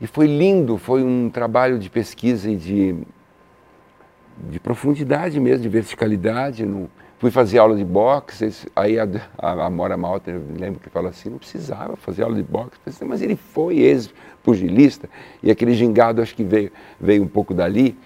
E 0.00 0.06
foi 0.06 0.28
lindo, 0.28 0.78
foi 0.78 1.02
um 1.02 1.28
trabalho 1.28 1.76
de 1.76 1.90
pesquisa 1.90 2.48
e 2.48 2.54
de 2.54 2.96
de 4.48 4.60
profundidade 4.60 5.40
mesmo, 5.40 5.64
de 5.64 5.68
verticalidade. 5.68 6.64
Não... 6.64 6.88
Fui 7.18 7.32
fazer 7.32 7.58
aula 7.58 7.74
de 7.74 7.84
boxe, 7.84 8.68
aí 8.76 8.96
a, 8.96 9.08
a, 9.36 9.66
a 9.66 9.70
Mora 9.70 9.96
Malta, 9.96 10.30
eu 10.30 10.42
lembro 10.56 10.78
que 10.78 10.88
fala 10.90 11.08
assim, 11.08 11.28
não 11.28 11.38
precisava 11.38 11.96
fazer 11.96 12.22
aula 12.22 12.36
de 12.36 12.42
boxe, 12.44 12.78
assim, 12.86 13.04
mas 13.04 13.20
ele 13.20 13.34
foi 13.34 13.78
ex-pugilista, 13.78 15.08
e 15.42 15.50
aquele 15.50 15.74
gingado 15.74 16.22
acho 16.22 16.36
que 16.36 16.44
veio, 16.44 16.70
veio 17.00 17.24
um 17.24 17.28
pouco 17.28 17.52
dali. 17.52 17.96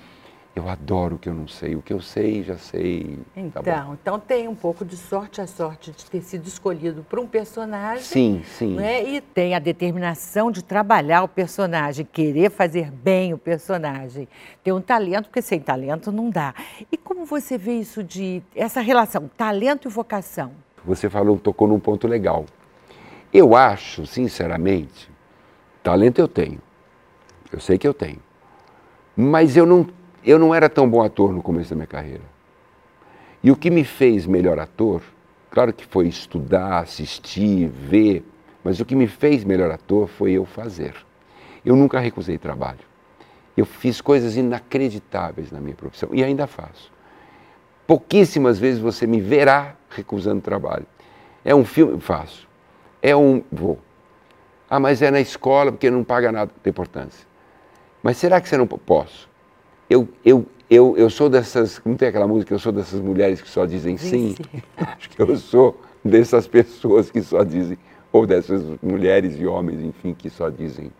Eu 0.58 0.68
adoro 0.68 1.14
o 1.14 1.18
que 1.20 1.28
eu 1.28 1.34
não 1.34 1.46
sei. 1.46 1.76
O 1.76 1.82
que 1.82 1.92
eu 1.92 2.00
sei, 2.00 2.42
já 2.42 2.58
sei. 2.58 3.16
Tá 3.32 3.40
então, 3.40 3.62
tá 3.62 3.88
então 3.92 4.18
tem 4.18 4.48
um 4.48 4.56
pouco 4.56 4.84
de 4.84 4.96
sorte, 4.96 5.40
a 5.40 5.46
sorte 5.46 5.92
de 5.92 6.04
ter 6.04 6.20
sido 6.20 6.48
escolhido 6.48 7.06
para 7.08 7.20
um 7.20 7.28
personagem. 7.28 8.02
Sim, 8.02 8.42
sim. 8.44 8.74
Né? 8.74 9.08
E 9.08 9.20
tem 9.20 9.54
a 9.54 9.60
determinação 9.60 10.50
de 10.50 10.64
trabalhar 10.64 11.22
o 11.22 11.28
personagem, 11.28 12.04
querer 12.04 12.50
fazer 12.50 12.90
bem 12.90 13.32
o 13.32 13.38
personagem. 13.38 14.26
Ter 14.64 14.72
um 14.72 14.80
talento, 14.80 15.26
porque 15.26 15.40
sem 15.40 15.60
talento 15.60 16.10
não 16.10 16.28
dá. 16.28 16.52
E 16.90 16.96
como 16.96 17.24
você 17.24 17.56
vê 17.56 17.74
isso 17.74 18.02
de 18.02 18.42
essa 18.52 18.80
relação, 18.80 19.30
talento 19.36 19.86
e 19.86 19.92
vocação? 19.92 20.50
Você 20.84 21.08
falou, 21.08 21.38
tocou 21.38 21.68
num 21.68 21.78
ponto 21.78 22.08
legal. 22.08 22.44
Eu 23.32 23.54
acho, 23.54 24.04
sinceramente, 24.06 25.08
talento 25.84 26.18
eu 26.18 26.26
tenho. 26.26 26.60
Eu 27.52 27.60
sei 27.60 27.78
que 27.78 27.86
eu 27.86 27.94
tenho. 27.94 28.18
Mas 29.16 29.56
eu 29.56 29.64
não 29.64 29.86
eu 30.25 30.38
não 30.38 30.54
era 30.54 30.68
tão 30.68 30.88
bom 30.88 31.02
ator 31.02 31.32
no 31.32 31.42
começo 31.42 31.70
da 31.70 31.76
minha 31.76 31.87
carreira. 31.87 32.22
E 33.42 33.50
o 33.50 33.56
que 33.56 33.70
me 33.70 33.84
fez 33.84 34.26
melhor 34.26 34.58
ator, 34.58 35.02
claro 35.50 35.72
que 35.72 35.87
foi 35.87 36.08
estudar, 36.08 36.80
assistir, 36.80 37.68
ver, 37.68 38.25
mas 38.64 38.80
o 38.80 38.84
que 38.84 38.96
me 38.96 39.06
fez 39.06 39.44
melhor 39.44 39.70
ator 39.70 40.08
foi 40.08 40.32
eu 40.32 40.44
fazer. 40.44 40.94
Eu 41.64 41.76
nunca 41.76 42.00
recusei 42.00 42.37
trabalho. 42.37 42.80
Eu 43.56 43.64
fiz 43.64 44.00
coisas 44.00 44.37
inacreditáveis 44.37 45.50
na 45.50 45.60
minha 45.60 45.75
profissão 45.75 46.10
e 46.12 46.22
ainda 46.22 46.46
faço. 46.46 46.92
pouquíssimas 47.87 48.58
vezes 48.58 48.80
você 48.80 49.06
me 49.06 49.20
verá 49.20 49.75
recusando 49.88 50.42
trabalho. 50.42 50.87
É 51.44 51.54
um 51.54 51.64
filme, 51.64 51.98
faço. 52.00 52.46
É 53.00 53.16
um, 53.16 53.42
vou. 53.50 53.78
Ah, 54.68 54.78
mas 54.78 55.00
é 55.00 55.10
na 55.10 55.20
escola 55.20 55.72
porque 55.72 55.90
não 55.90 56.04
paga 56.04 56.30
nada, 56.30 56.50
tem 56.62 56.70
importância. 56.70 57.26
Mas 58.02 58.18
será 58.18 58.40
que 58.40 58.48
você 58.48 58.56
não 58.56 58.66
posso? 58.66 59.28
Eu, 59.88 60.09
eu, 60.25 60.47
eu, 60.68 60.97
eu 60.97 61.09
sou 61.09 61.30
dessas, 61.30 61.80
não 61.85 61.97
tem 61.97 62.09
aquela 62.09 62.26
música, 62.26 62.52
eu 62.52 62.59
sou 62.59 62.73
dessas 62.73 63.00
mulheres 63.00 63.40
que 63.40 63.49
só 63.49 63.64
dizem 63.64 63.97
sim? 63.97 64.35
sim. 64.35 64.62
Acho 64.76 65.11
que 65.11 65.21
eu 65.21 65.37
sou 65.37 65.80
dessas 66.04 66.47
pessoas 66.47 67.11
que 67.11 67.23
só 67.23 67.42
dizem, 67.42 67.78
ou 68.12 68.26
dessas 68.26 68.62
mulheres 68.83 69.38
e 69.38 69.47
homens, 69.47 69.80
enfim, 69.80 70.14
que 70.14 70.28
só 70.28 70.50
dizem 70.50 70.90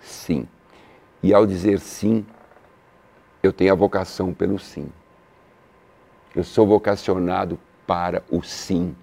sim. 0.00 0.46
E 1.22 1.32
ao 1.32 1.46
dizer 1.46 1.80
sim, 1.80 2.24
eu 3.42 3.52
tenho 3.52 3.72
a 3.72 3.76
vocação 3.76 4.32
pelo 4.32 4.58
sim. 4.58 4.88
Eu 6.34 6.44
sou 6.44 6.66
vocacionado 6.66 7.58
para 7.86 8.22
o 8.30 8.42
sim. 8.42 8.94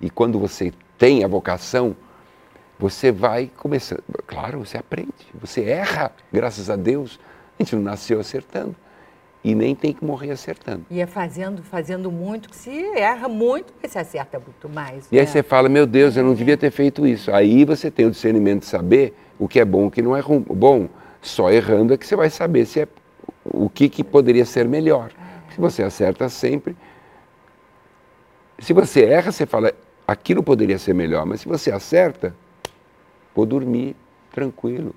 E 0.00 0.10
quando 0.10 0.38
você 0.38 0.72
tem 0.98 1.24
a 1.24 1.28
vocação, 1.28 1.96
você 2.78 3.12
vai 3.12 3.50
começando. 3.56 4.02
Claro, 4.26 4.58
você 4.58 4.76
aprende, 4.76 5.12
você 5.34 5.62
erra, 5.62 6.10
graças 6.32 6.68
a 6.68 6.76
Deus. 6.76 7.20
Gente 7.62 7.76
não 7.76 7.82
nasceu 7.82 8.18
acertando. 8.18 8.74
E 9.44 9.54
nem 9.54 9.74
tem 9.74 9.92
que 9.92 10.04
morrer 10.04 10.30
acertando. 10.30 10.84
E 10.90 11.00
é 11.00 11.06
fazendo, 11.06 11.62
fazendo 11.62 12.10
muito, 12.10 12.48
que 12.48 12.56
se 12.56 12.70
erra 12.96 13.28
muito, 13.28 13.72
você 13.82 13.98
acerta 13.98 14.38
muito 14.38 14.68
mais. 14.68 15.06
E 15.10 15.16
né? 15.16 15.20
aí 15.20 15.26
você 15.26 15.42
fala, 15.42 15.68
meu 15.68 15.86
Deus, 15.86 16.16
eu 16.16 16.24
não 16.24 16.34
devia 16.34 16.56
ter 16.56 16.70
feito 16.70 17.06
isso. 17.06 17.32
Aí 17.32 17.64
você 17.64 17.90
tem 17.90 18.06
o 18.06 18.10
discernimento 18.10 18.60
de 18.60 18.66
saber 18.66 19.14
o 19.38 19.48
que 19.48 19.58
é 19.58 19.64
bom 19.64 19.84
e 19.84 19.86
o 19.86 19.90
que 19.90 20.02
não 20.02 20.16
é 20.16 20.22
bom. 20.22 20.88
Só 21.20 21.50
errando 21.50 21.94
é 21.94 21.96
que 21.96 22.06
você 22.06 22.14
vai 22.16 22.30
saber 22.30 22.66
se 22.66 22.80
é 22.80 22.88
o 23.44 23.68
que, 23.68 23.88
que 23.88 24.04
poderia 24.04 24.44
ser 24.44 24.68
melhor. 24.68 25.10
Se 25.52 25.60
você 25.60 25.82
acerta 25.82 26.28
sempre. 26.28 26.76
Se 28.58 28.72
você 28.72 29.04
erra, 29.04 29.32
você 29.32 29.44
fala, 29.44 29.72
aquilo 30.06 30.42
poderia 30.42 30.78
ser 30.78 30.94
melhor. 30.94 31.26
Mas 31.26 31.40
se 31.40 31.48
você 31.48 31.70
acerta, 31.72 32.34
vou 33.34 33.46
dormir 33.46 33.96
tranquilo 34.32 34.94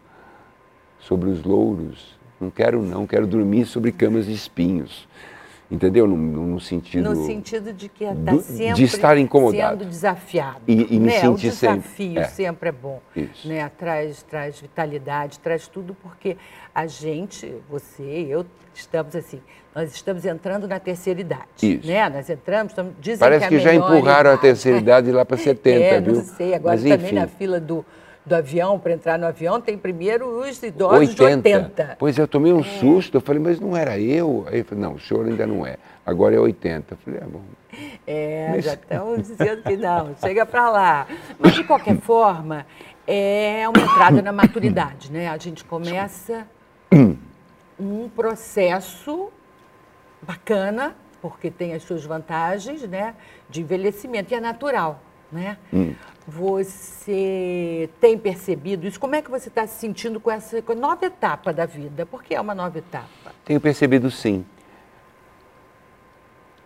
sobre 1.00 1.30
os 1.30 1.44
louros. 1.44 2.16
Não 2.40 2.50
quero 2.50 2.82
não, 2.82 3.08
quero 3.08 3.26
dormir 3.26 3.66
sobre 3.66 3.92
camas 3.92 4.26
de 4.26 4.34
espinhos. 4.34 5.08
Entendeu? 5.70 6.06
No, 6.08 6.16
no 6.16 6.60
sentido. 6.60 7.10
No 7.10 7.26
sentido 7.26 7.74
de 7.74 7.90
que 7.90 8.04
está 8.04 8.38
sempre 8.40 8.74
de 8.74 8.84
estar 8.84 9.18
incomodado. 9.18 9.80
sendo 9.80 9.90
desafiado. 9.90 10.62
E, 10.68 10.96
e 10.96 11.00
me 11.00 11.08
né? 11.08 11.14
sentir 11.14 11.28
o 11.28 11.36
desafio 11.36 11.82
sempre, 11.82 12.20
é. 12.20 12.28
sempre 12.28 12.70
é 12.70 12.72
bom. 12.72 13.02
Isso. 13.16 13.48
Né? 13.48 13.68
Traz, 13.76 14.22
traz 14.22 14.62
vitalidade, 14.62 15.40
traz 15.40 15.68
tudo, 15.68 15.96
porque 15.96 16.38
a 16.74 16.86
gente, 16.86 17.52
você, 17.68 18.04
eu, 18.04 18.46
estamos 18.76 19.16
assim, 19.16 19.42
nós 19.74 19.92
estamos 19.92 20.24
entrando 20.24 20.68
na 20.68 20.80
terceira 20.80 21.20
idade. 21.20 21.48
Isso. 21.64 21.88
Né? 21.88 22.08
Nós 22.10 22.30
entramos, 22.30 22.72
estamos, 22.72 22.94
dizem 23.02 23.20
Parece 23.20 23.48
que, 23.48 23.58
que 23.58 23.64
já 23.64 23.74
empurraram 23.74 24.30
idade. 24.30 24.38
a 24.38 24.38
terceira 24.38 24.78
idade 24.78 25.12
lá 25.12 25.26
para 25.26 25.38
70, 25.38 25.68
é, 25.84 26.00
viu? 26.00 26.14
Não 26.14 26.24
sei, 26.24 26.54
agora 26.54 26.76
Mas, 26.76 26.84
também 26.84 27.06
enfim. 27.08 27.16
na 27.16 27.28
fila 27.28 27.60
do 27.60 27.84
do 28.26 28.34
avião, 28.34 28.80
para 28.80 28.94
entrar 28.94 29.20
no 29.20 29.28
avião, 29.28 29.62
tem 29.62 29.78
primeiro 29.78 30.40
os 30.40 30.62
idosos 30.64 31.10
80. 31.10 31.16
de 31.16 31.24
80. 31.24 31.96
Pois 32.00 32.18
eu 32.18 32.28
tomei 32.28 32.52
um 32.52 32.62
é. 32.62 32.64
susto, 32.64 33.18
eu 33.18 33.22
falei, 33.22 33.42
mas 33.42 33.60
não 33.60 33.78
era 33.78 34.00
eu? 34.00 34.46
Aí 34.48 34.56
ele 34.56 34.64
falou, 34.64 34.84
não, 34.84 34.94
o 34.94 35.00
senhor 35.00 35.26
ainda 35.26 35.46
não 35.46 35.66
é, 35.66 35.78
agora 36.06 36.36
é 36.36 36.40
80. 36.40 36.94
Eu 36.94 36.98
falei, 36.98 37.20
é 37.20 37.26
bom. 37.26 37.42
É, 38.08 38.48
mas... 38.52 38.66
já 38.66 38.74
estão 38.74 39.18
dizendo 39.18 39.62
que 39.62 39.78
não, 39.78 40.16
chega 40.16 40.46
para 40.46 40.70
lá. 40.70 41.08
Mas, 41.38 41.54
de 41.54 41.64
qualquer 41.64 41.98
forma, 41.98 42.66
é 43.06 43.68
uma 43.70 43.84
entrada 43.84 44.22
na 44.22 44.32
maturidade, 44.32 45.12
né? 45.12 45.28
A 45.28 45.38
gente 45.38 45.64
começa 45.64 46.48
um 47.80 48.10
processo 48.10 49.30
bacana, 50.22 50.96
porque 51.22 51.52
tem 51.52 51.74
as 51.74 51.84
suas 51.84 52.04
vantagens, 52.04 52.82
né? 52.84 53.14
De 53.50 53.62
envelhecimento, 53.62 54.34
e 54.34 54.36
é 54.36 54.40
natural, 54.40 55.02
né? 55.36 55.58
Hum. 55.74 55.94
Você 56.28 57.88
tem 58.02 58.18
percebido 58.18 58.88
isso? 58.88 59.00
Como 59.00 59.14
é 59.14 59.22
que 59.22 59.30
você 59.30 59.50
está 59.50 59.68
se 59.68 59.80
sentindo 59.80 60.20
com 60.20 60.32
essa 60.32 60.64
nova 60.76 61.06
etapa 61.06 61.54
da 61.54 61.68
vida? 61.68 62.06
Porque 62.06 62.34
é 62.34 62.42
uma 62.42 62.56
nova 62.56 62.80
etapa. 62.80 63.32
Tenho 63.44 63.62
percebido 63.62 64.10
sim. 64.10 64.44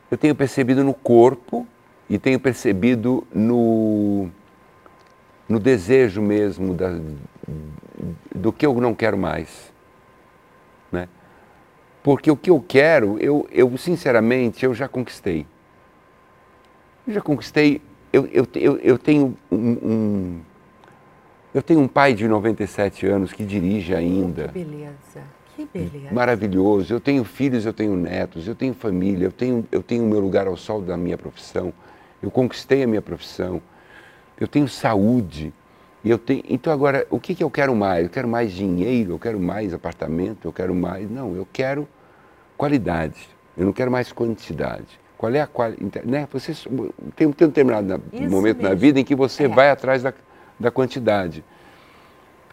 Eu 0.10 0.18
tenho 0.18 0.34
percebido 0.34 0.84
no 0.84 0.94
corpo 0.94 1.68
e 2.10 2.18
tenho 2.18 2.40
percebido 2.40 3.28
no, 3.34 4.30
no 5.48 5.60
desejo 5.60 6.22
mesmo 6.22 6.74
da, 6.74 6.98
do 8.34 8.54
que 8.54 8.66
eu 8.66 8.74
não 8.80 8.96
quero 8.96 9.18
mais. 9.18 9.74
Né? 10.90 11.10
Porque 12.02 12.32
o 12.32 12.38
que 12.38 12.50
eu 12.50 12.64
quero, 12.66 13.18
eu, 13.20 13.46
eu 13.52 13.78
sinceramente, 13.78 14.64
eu 14.64 14.74
já 14.74 14.88
conquistei. 14.88 15.46
Eu 17.06 17.14
já 17.14 17.22
conquistei 17.22 17.82
eu, 18.12 18.26
eu, 18.28 18.48
eu, 18.56 18.78
eu 18.78 18.98
tenho 18.98 19.38
um, 19.52 19.56
um, 19.58 20.42
eu 21.54 21.62
tenho 21.62 21.80
um 21.80 21.88
pai 21.88 22.14
de 22.14 22.28
97 22.28 23.06
anos 23.08 23.32
que 23.32 23.44
dirige 23.44 23.94
ainda. 23.94 24.48
Que 24.50 24.64
beleza, 24.64 25.22
que 25.56 25.66
beleza. 25.66 26.14
Maravilhoso. 26.14 26.94
Eu 26.94 27.00
tenho 27.00 27.24
filhos, 27.24 27.66
eu 27.66 27.74
tenho 27.74 27.96
netos, 27.96 28.48
eu 28.48 28.56
tenho 28.56 28.74
família, 28.74 29.26
eu 29.26 29.32
tenho 29.32 29.66
eu 29.72 29.82
tenho 29.84 30.04
o 30.04 30.08
meu 30.08 30.20
lugar 30.20 30.48
ao 30.48 30.58
sol 30.58 30.82
da 30.82 30.98
minha 30.98 31.18
profissão. 31.18 31.74
Eu 32.22 32.30
conquistei 32.30 32.84
a 32.84 32.88
minha 32.88 33.02
profissão. 33.02 33.62
Eu 34.40 34.48
tenho 34.48 34.68
saúde. 34.68 35.54
Eu 36.04 36.18
tenho, 36.18 36.44
então 36.48 36.72
agora, 36.72 37.06
o 37.10 37.20
que, 37.20 37.36
que 37.36 37.44
eu 37.44 37.50
quero 37.50 37.76
mais? 37.76 38.06
Eu 38.06 38.10
quero 38.10 38.28
mais 38.28 38.54
dinheiro, 38.54 39.14
eu 39.14 39.20
quero 39.20 39.40
mais 39.40 39.74
apartamento, 39.74 40.48
eu 40.48 40.54
quero 40.54 40.74
mais. 40.74 41.10
Não, 41.12 41.36
eu 41.36 41.46
quero 41.52 41.88
qualidade. 42.58 43.28
Eu 43.58 43.66
não 43.66 43.74
quero 43.74 43.92
mais 43.92 44.12
quantidade. 44.12 45.00
Qual 45.20 45.36
é 45.36 45.42
a 45.42 45.48
qualidade? 45.48 46.08
Né? 46.08 46.26
Você 46.32 46.54
tem 47.14 47.28
um 47.28 47.32
determinado 47.32 48.02
Isso 48.14 48.30
momento 48.30 48.60
mesmo. 48.60 48.70
na 48.70 48.74
vida 48.74 49.02
em 49.02 49.04
que 49.04 49.14
você 49.14 49.44
é. 49.44 49.48
vai 49.50 49.70
atrás 49.70 50.02
da, 50.02 50.14
da 50.58 50.72
quantidade. 50.72 51.44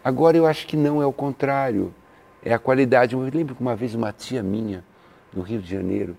Agora 0.03 0.35
eu 0.35 0.45
acho 0.45 0.67
que 0.67 0.75
não 0.75 1.01
é 1.01 1.05
o 1.05 1.13
contrário. 1.13 1.93
É 2.43 2.53
a 2.53 2.59
qualidade. 2.59 3.15
Eu 3.15 3.21
lembro 3.21 3.55
que 3.55 3.61
uma 3.61 3.73
vez 3.73 3.95
uma 3.95 4.11
tia 4.11 4.43
minha, 4.43 4.83
no 5.33 5.43
Rio 5.43 5.61
de 5.61 5.73
Janeiro, 5.73 6.17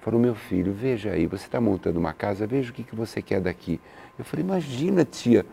falou: 0.00 0.18
Meu 0.18 0.34
filho, 0.34 0.72
veja 0.72 1.10
aí, 1.10 1.26
você 1.26 1.44
está 1.44 1.60
montando 1.60 2.00
uma 2.00 2.14
casa, 2.14 2.46
veja 2.46 2.70
o 2.70 2.72
que, 2.72 2.82
que 2.82 2.96
você 2.96 3.20
quer 3.20 3.42
daqui. 3.42 3.78
Eu 4.18 4.24
falei: 4.24 4.42
Imagina, 4.42 5.04
tia, 5.04 5.44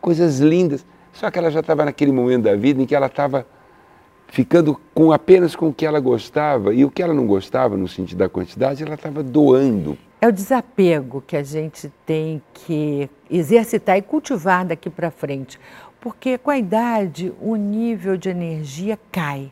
coisas 0.00 0.38
lindas. 0.38 0.86
Só 1.12 1.30
que 1.30 1.38
ela 1.38 1.50
já 1.50 1.60
estava 1.60 1.84
naquele 1.84 2.10
momento 2.10 2.44
da 2.44 2.56
vida 2.56 2.80
em 2.80 2.86
que 2.86 2.94
ela 2.94 3.06
estava 3.06 3.46
ficando 4.28 4.78
com 4.94 5.10
apenas 5.10 5.56
com 5.56 5.68
o 5.68 5.74
que 5.74 5.84
ela 5.84 5.98
gostava 5.98 6.72
e 6.74 6.84
o 6.84 6.90
que 6.90 7.02
ela 7.02 7.14
não 7.14 7.26
gostava 7.26 7.76
no 7.76 7.88
sentido 7.88 8.18
da 8.18 8.28
quantidade, 8.28 8.82
ela 8.82 8.94
estava 8.94 9.22
doando. 9.22 9.98
É 10.20 10.28
o 10.28 10.32
desapego 10.32 11.22
que 11.26 11.36
a 11.36 11.42
gente 11.42 11.90
tem 12.04 12.42
que 12.52 13.08
exercitar 13.30 13.96
e 13.96 14.02
cultivar 14.02 14.64
daqui 14.64 14.90
para 14.90 15.10
frente, 15.10 15.58
porque 16.00 16.36
com 16.38 16.50
a 16.50 16.58
idade 16.58 17.32
o 17.40 17.56
nível 17.56 18.16
de 18.16 18.28
energia 18.28 18.98
cai, 19.10 19.50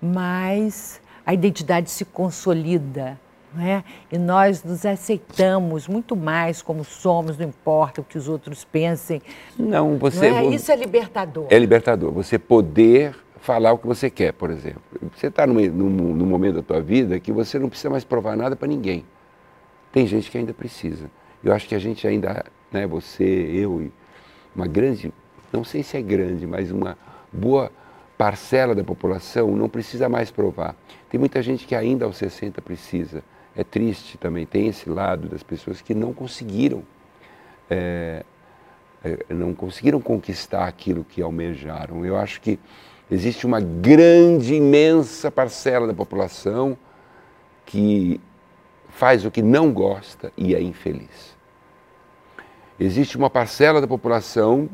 mas 0.00 1.00
a 1.26 1.34
identidade 1.34 1.90
se 1.90 2.04
consolida. 2.04 3.18
É? 3.58 3.82
E 4.12 4.18
nós 4.18 4.62
nos 4.62 4.84
aceitamos 4.84 5.88
muito 5.88 6.14
mais 6.14 6.60
como 6.60 6.84
somos, 6.84 7.38
não 7.38 7.46
importa 7.46 8.02
o 8.02 8.04
que 8.04 8.18
os 8.18 8.28
outros 8.28 8.62
pensem. 8.62 9.22
Não, 9.58 9.96
você. 9.96 10.30
Não 10.30 10.36
é? 10.36 10.46
Isso 10.54 10.70
é 10.70 10.76
libertador. 10.76 11.46
É 11.48 11.58
libertador. 11.58 12.12
Você 12.12 12.38
poder 12.38 13.16
falar 13.40 13.72
o 13.72 13.78
que 13.78 13.86
você 13.86 14.10
quer, 14.10 14.32
por 14.32 14.50
exemplo. 14.50 14.82
Você 15.14 15.28
está 15.28 15.46
num, 15.46 15.54
num, 15.54 16.26
momento 16.26 16.56
da 16.56 16.62
tua 16.62 16.80
vida 16.80 17.18
que 17.20 17.32
você 17.32 17.58
não 17.58 17.68
precisa 17.68 17.90
mais 17.90 18.04
provar 18.04 18.36
nada 18.36 18.56
para 18.56 18.68
ninguém. 18.68 19.04
Tem 19.92 20.06
gente 20.06 20.30
que 20.30 20.38
ainda 20.38 20.52
precisa. 20.52 21.10
Eu 21.42 21.52
acho 21.52 21.68
que 21.68 21.74
a 21.74 21.78
gente 21.78 22.06
ainda, 22.06 22.44
né, 22.70 22.86
você, 22.86 23.24
eu 23.24 23.90
uma 24.54 24.66
grande, 24.66 25.12
não 25.52 25.62
sei 25.62 25.82
se 25.82 25.96
é 25.96 26.02
grande, 26.02 26.46
mas 26.46 26.70
uma 26.72 26.98
boa 27.32 27.70
parcela 28.16 28.74
da 28.74 28.82
população 28.82 29.56
não 29.56 29.68
precisa 29.68 30.08
mais 30.08 30.30
provar. 30.30 30.74
Tem 31.08 31.18
muita 31.18 31.40
gente 31.40 31.66
que 31.66 31.74
ainda 31.74 32.04
aos 32.04 32.16
60 32.16 32.60
precisa. 32.60 33.22
É 33.54 33.62
triste 33.62 34.18
também, 34.18 34.46
tem 34.46 34.66
esse 34.66 34.88
lado 34.88 35.28
das 35.28 35.42
pessoas 35.42 35.80
que 35.80 35.94
não 35.94 36.12
conseguiram, 36.12 36.82
é, 37.70 38.24
não 39.28 39.54
conseguiram 39.54 40.00
conquistar 40.00 40.66
aquilo 40.66 41.04
que 41.04 41.22
almejaram. 41.22 42.04
Eu 42.04 42.16
acho 42.16 42.40
que 42.40 42.58
Existe 43.10 43.46
uma 43.46 43.60
grande, 43.60 44.54
imensa 44.54 45.30
parcela 45.30 45.86
da 45.86 45.94
população 45.94 46.76
que 47.64 48.20
faz 48.88 49.24
o 49.24 49.30
que 49.30 49.40
não 49.40 49.72
gosta 49.72 50.32
e 50.36 50.54
é 50.54 50.60
infeliz. 50.60 51.36
Existe 52.78 53.16
uma 53.16 53.30
parcela 53.30 53.80
da 53.80 53.88
população 53.88 54.68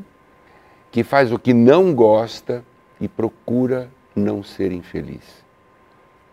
que 0.91 1.03
faz 1.03 1.31
o 1.31 1.39
que 1.39 1.53
não 1.53 1.93
gosta 1.93 2.63
e 2.99 3.07
procura 3.07 3.89
não 4.15 4.43
ser 4.43 4.71
infeliz. 4.71 5.43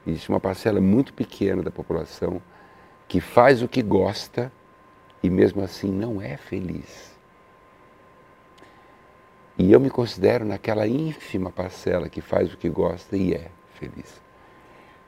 Existe 0.06 0.28
uma 0.28 0.40
parcela 0.40 0.80
muito 0.80 1.14
pequena 1.14 1.62
da 1.62 1.71
população 1.71 2.42
que 3.06 3.21
faz 3.21 3.62
o 3.62 3.68
que 3.68 3.82
gosta 3.82 4.52
e 5.23 5.30
mesmo 5.30 5.62
assim 5.62 5.90
não 5.90 6.21
é 6.21 6.37
feliz. 6.37 7.12
E 9.59 9.71
eu 9.71 9.78
me 9.78 9.90
considero 9.90 10.44
naquela 10.44 10.87
ínfima 10.87 11.50
parcela 11.50 12.09
que 12.09 12.21
faz 12.21 12.52
o 12.52 12.56
que 12.56 12.68
gosta 12.68 13.16
e 13.16 13.35
é 13.35 13.49
feliz. 13.75 14.21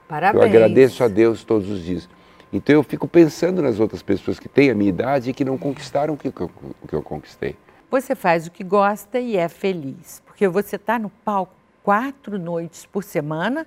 Parabéns. 0.09 0.43
Eu 0.43 0.49
agradeço 0.49 1.03
a 1.03 1.09
Deus 1.09 1.45
todos 1.45 1.71
os 1.71 1.83
dias. 1.83 2.09
Então 2.53 2.75
eu 2.75 2.83
fico 2.83 3.09
pensando 3.09 3.63
nas 3.63 3.81
outras 3.81 4.03
pessoas 4.03 4.39
que 4.39 4.49
têm 4.49 4.71
a 4.71 4.75
minha 4.75 4.91
idade 4.91 5.31
e 5.31 5.35
que 5.35 5.45
não 5.45 5.59
conquistaram 5.59 6.15
o 6.15 6.17
que, 6.17 6.29
eu, 6.29 6.51
o 6.83 6.87
que 6.87 6.95
eu 6.95 7.03
conquistei. 7.03 7.57
Você 7.91 8.15
faz 8.15 8.47
o 8.47 8.51
que 8.51 8.63
gosta 8.63 9.19
e 9.19 9.37
é 9.37 9.49
feliz, 9.49 10.23
porque 10.27 10.47
você 10.47 10.77
está 10.77 10.99
no 10.99 11.11
palco 11.11 11.53
quatro 11.83 12.39
noites 12.39 12.87
por 12.87 13.05
semana, 13.05 13.67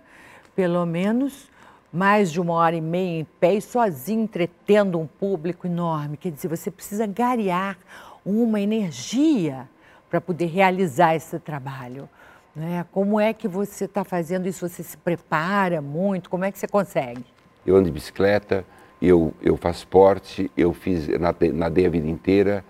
pelo 0.55 0.85
menos 0.85 1.49
mais 1.91 2.31
de 2.31 2.39
uma 2.41 2.53
hora 2.53 2.75
e 2.75 2.81
meia 2.81 3.19
em 3.19 3.27
pé 3.39 3.55
e 3.55 3.61
sozinho 3.61 4.23
entretendo 4.23 4.99
um 4.99 5.07
público 5.07 5.67
enorme. 5.67 6.17
Quer 6.17 6.31
dizer, 6.31 6.47
você 6.47 6.69
precisa 6.69 7.05
garear 7.05 7.77
uma 8.25 8.59
energia 8.59 9.67
para 10.09 10.21
poder 10.21 10.45
realizar 10.45 11.15
esse 11.15 11.39
trabalho. 11.39 12.09
Né? 12.55 12.85
Como 12.91 13.19
é 13.19 13.33
que 13.33 13.47
você 13.47 13.85
está 13.85 14.03
fazendo 14.03 14.47
isso? 14.47 14.67
Você 14.67 14.83
se 14.83 14.97
prepara 14.97 15.81
muito? 15.81 16.29
Como 16.29 16.45
é 16.45 16.51
que 16.51 16.57
você 16.57 16.67
consegue? 16.67 17.23
Eu 17.65 17.75
ando 17.75 17.85
de 17.85 17.91
bicicleta, 17.91 18.65
eu, 19.01 19.33
eu 19.41 19.57
faço 19.57 19.79
esporte, 19.79 20.49
eu 20.57 20.73
fiz, 20.73 21.07
nadei 21.53 21.85
a 21.85 21.89
vida 21.89 22.07
inteira, 22.07 22.63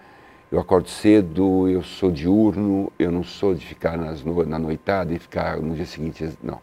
eu 0.51 0.60
acordo 0.60 0.89
cedo, 0.89 1.67
eu 1.67 1.84
sou 1.84 2.12
diurno, 2.12 2.91
eu 2.98 3.12
não 3.12 3.24
sou 3.24 3.53
de 3.53 3.65
ficar 3.65 3.98
nas 3.98 4.24
na 4.24 4.58
noitada 4.58 5.13
e 5.13 5.20
ficar 5.20 5.58
no 5.58 5.75
dia 5.75 5.86
seguinte, 5.86 6.38
não. 6.41 6.60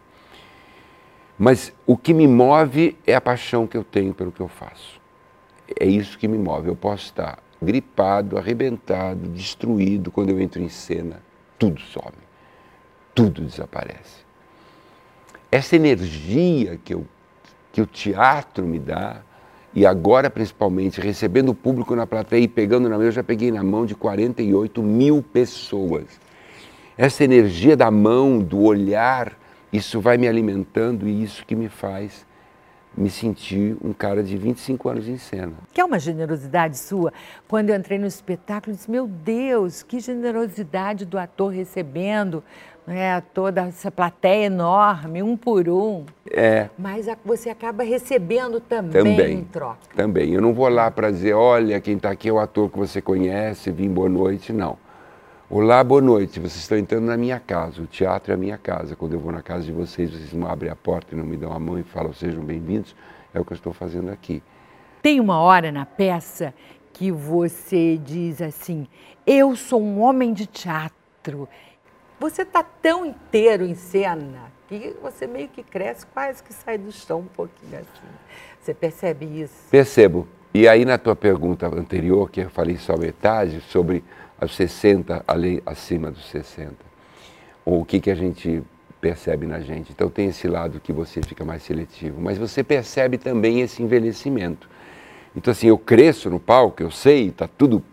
Mas 1.37 1.73
o 1.85 1.97
que 1.97 2.13
me 2.13 2.27
move 2.27 2.97
é 3.05 3.13
a 3.13 3.21
paixão 3.21 3.67
que 3.67 3.77
eu 3.77 3.83
tenho 3.83 4.13
pelo 4.13 4.31
que 4.31 4.39
eu 4.41 4.47
faço. 4.47 4.99
É 5.79 5.85
isso 5.85 6.17
que 6.17 6.27
me 6.27 6.37
move. 6.37 6.67
Eu 6.67 6.75
posso 6.75 7.05
estar 7.05 7.39
gripado, 7.65 8.37
arrebentado, 8.37 9.27
destruído 9.29 10.11
quando 10.11 10.29
eu 10.29 10.39
entro 10.39 10.61
em 10.61 10.69
cena, 10.69 11.21
tudo 11.59 11.81
some, 11.81 12.15
tudo 13.13 13.41
desaparece. 13.41 14.23
Essa 15.51 15.75
energia 15.75 16.79
que, 16.83 16.93
eu, 16.93 17.05
que 17.73 17.81
o 17.81 17.85
teatro 17.85 18.65
me 18.65 18.79
dá, 18.79 19.21
e 19.73 19.85
agora 19.85 20.29
principalmente 20.29 21.01
recebendo 21.01 21.49
o 21.49 21.55
público 21.55 21.95
na 21.95 22.07
plateia 22.07 22.43
e 22.43 22.47
pegando 22.47 22.87
na 22.87 22.95
mão, 22.95 23.05
eu 23.05 23.11
já 23.11 23.23
peguei 23.23 23.51
na 23.51 23.61
mão 23.61 23.85
de 23.85 23.93
48 23.93 24.81
mil 24.81 25.21
pessoas. 25.21 26.05
Essa 26.97 27.25
energia 27.25 27.75
da 27.75 27.91
mão, 27.91 28.39
do 28.39 28.61
olhar, 28.61 29.37
isso 29.73 29.99
vai 29.99 30.17
me 30.17 30.29
alimentando 30.29 31.09
e 31.09 31.23
isso 31.23 31.45
que 31.45 31.55
me 31.55 31.67
faz 31.67 32.25
me 32.97 33.09
sentir 33.09 33.75
um 33.83 33.93
cara 33.93 34.23
de 34.23 34.37
25 34.37 34.89
anos 34.89 35.07
em 35.07 35.17
cena. 35.17 35.53
Que 35.73 35.81
é 35.81 35.85
uma 35.85 35.99
generosidade 35.99 36.77
sua. 36.77 37.11
Quando 37.47 37.69
eu 37.69 37.75
entrei 37.75 37.97
no 37.97 38.07
espetáculo, 38.07 38.73
eu 38.73 38.75
disse, 38.77 38.89
meu 38.89 39.07
Deus, 39.07 39.83
que 39.83 39.99
generosidade 39.99 41.05
do 41.05 41.17
ator 41.17 41.51
recebendo 41.51 42.43
né, 42.87 43.21
toda 43.33 43.61
essa 43.61 43.89
plateia 43.91 44.45
enorme, 44.45 45.21
um 45.23 45.35
por 45.35 45.67
um. 45.67 46.05
É. 46.31 46.69
Mas 46.77 47.07
você 47.23 47.49
acaba 47.49 47.83
recebendo 47.83 48.59
também, 48.59 49.03
também 49.03 49.39
em 49.39 49.43
troca. 49.43 49.79
Também. 49.95 50.33
Eu 50.33 50.41
não 50.41 50.53
vou 50.53 50.69
lá 50.69 50.89
para 50.91 51.11
dizer, 51.11 51.33
olha, 51.33 51.79
quem 51.81 51.95
está 51.95 52.11
aqui 52.11 52.29
é 52.29 52.31
o 52.31 52.39
ator 52.39 52.69
que 52.69 52.77
você 52.77 53.01
conhece, 53.01 53.71
vim 53.71 53.89
boa 53.89 54.09
noite, 54.09 54.53
não. 54.53 54.77
Olá, 55.47 55.83
boa 55.83 56.01
noite. 56.01 56.39
Vocês 56.39 56.61
estão 56.61 56.75
entrando 56.75 57.05
na 57.05 57.15
minha 57.15 57.39
casa. 57.39 57.79
O 57.79 57.85
teatro 57.85 58.31
é 58.31 58.33
a 58.33 58.37
minha 58.37 58.57
casa. 58.57 58.95
Quando 58.95 59.13
eu 59.13 59.19
vou 59.19 59.31
na 59.31 59.43
casa 59.43 59.63
de 59.63 59.71
vocês, 59.71 60.09
vocês 60.09 60.33
não 60.33 60.47
abrem 60.47 60.71
a 60.71 60.75
porta 60.75 61.13
e 61.13 61.15
não 61.15 61.23
me 61.23 61.37
dão 61.37 61.53
a 61.53 61.59
mão 61.59 61.77
e 61.77 61.83
falam 61.83 62.11
sejam 62.13 62.43
bem-vindos. 62.43 62.95
É 63.31 63.39
o 63.39 63.45
que 63.45 63.53
eu 63.53 63.55
estou 63.55 63.71
fazendo 63.71 64.09
aqui. 64.09 64.41
Tem 65.03 65.19
uma 65.19 65.39
hora 65.39 65.71
na 65.71 65.85
peça 65.85 66.51
que 66.91 67.11
você 67.11 67.95
diz 68.03 68.41
assim: 68.41 68.87
Eu 69.23 69.55
sou 69.55 69.79
um 69.79 70.01
homem 70.01 70.33
de 70.33 70.47
teatro. 70.47 71.47
Você 72.19 72.41
está 72.41 72.63
tão 72.63 73.05
inteiro 73.05 73.63
em 73.63 73.75
cena 73.75 74.51
que 74.67 74.95
você 74.99 75.27
meio 75.27 75.47
que 75.49 75.61
cresce, 75.61 76.07
quase 76.07 76.41
que 76.41 76.53
sai 76.55 76.79
do 76.79 76.91
chão 76.91 77.19
um 77.19 77.25
pouquinho 77.25 77.77
assim. 77.77 78.07
Você 78.59 78.73
percebe 78.73 79.25
isso? 79.41 79.69
Percebo. 79.69 80.27
E 80.55 80.67
aí, 80.67 80.85
na 80.85 80.97
tua 80.97 81.15
pergunta 81.15 81.67
anterior, 81.67 82.31
que 82.31 82.39
eu 82.39 82.49
falei 82.49 82.77
só 82.77 82.97
metade, 82.97 83.59
sobre 83.59 84.01
aos 84.39 84.55
60, 84.55 85.23
ali 85.27 85.61
acima 85.65 86.11
dos 86.11 86.25
60. 86.29 86.73
Ou 87.65 87.81
o 87.81 87.85
que, 87.85 87.99
que 87.99 88.11
a 88.11 88.15
gente 88.15 88.63
percebe 89.01 89.45
na 89.45 89.59
gente. 89.59 89.91
Então 89.91 90.09
tem 90.09 90.29
esse 90.29 90.47
lado 90.47 90.79
que 90.79 90.91
você 90.91 91.21
fica 91.21 91.45
mais 91.45 91.61
seletivo, 91.61 92.19
mas 92.19 92.37
você 92.37 92.63
percebe 92.63 93.17
também 93.19 93.61
esse 93.61 93.83
envelhecimento. 93.83 94.67
Então 95.35 95.51
assim, 95.51 95.67
eu 95.67 95.77
cresço 95.77 96.29
no 96.29 96.39
palco, 96.39 96.81
eu 96.81 96.89
sei, 96.89 97.29
tá 97.29 97.47
tudo 97.47 97.83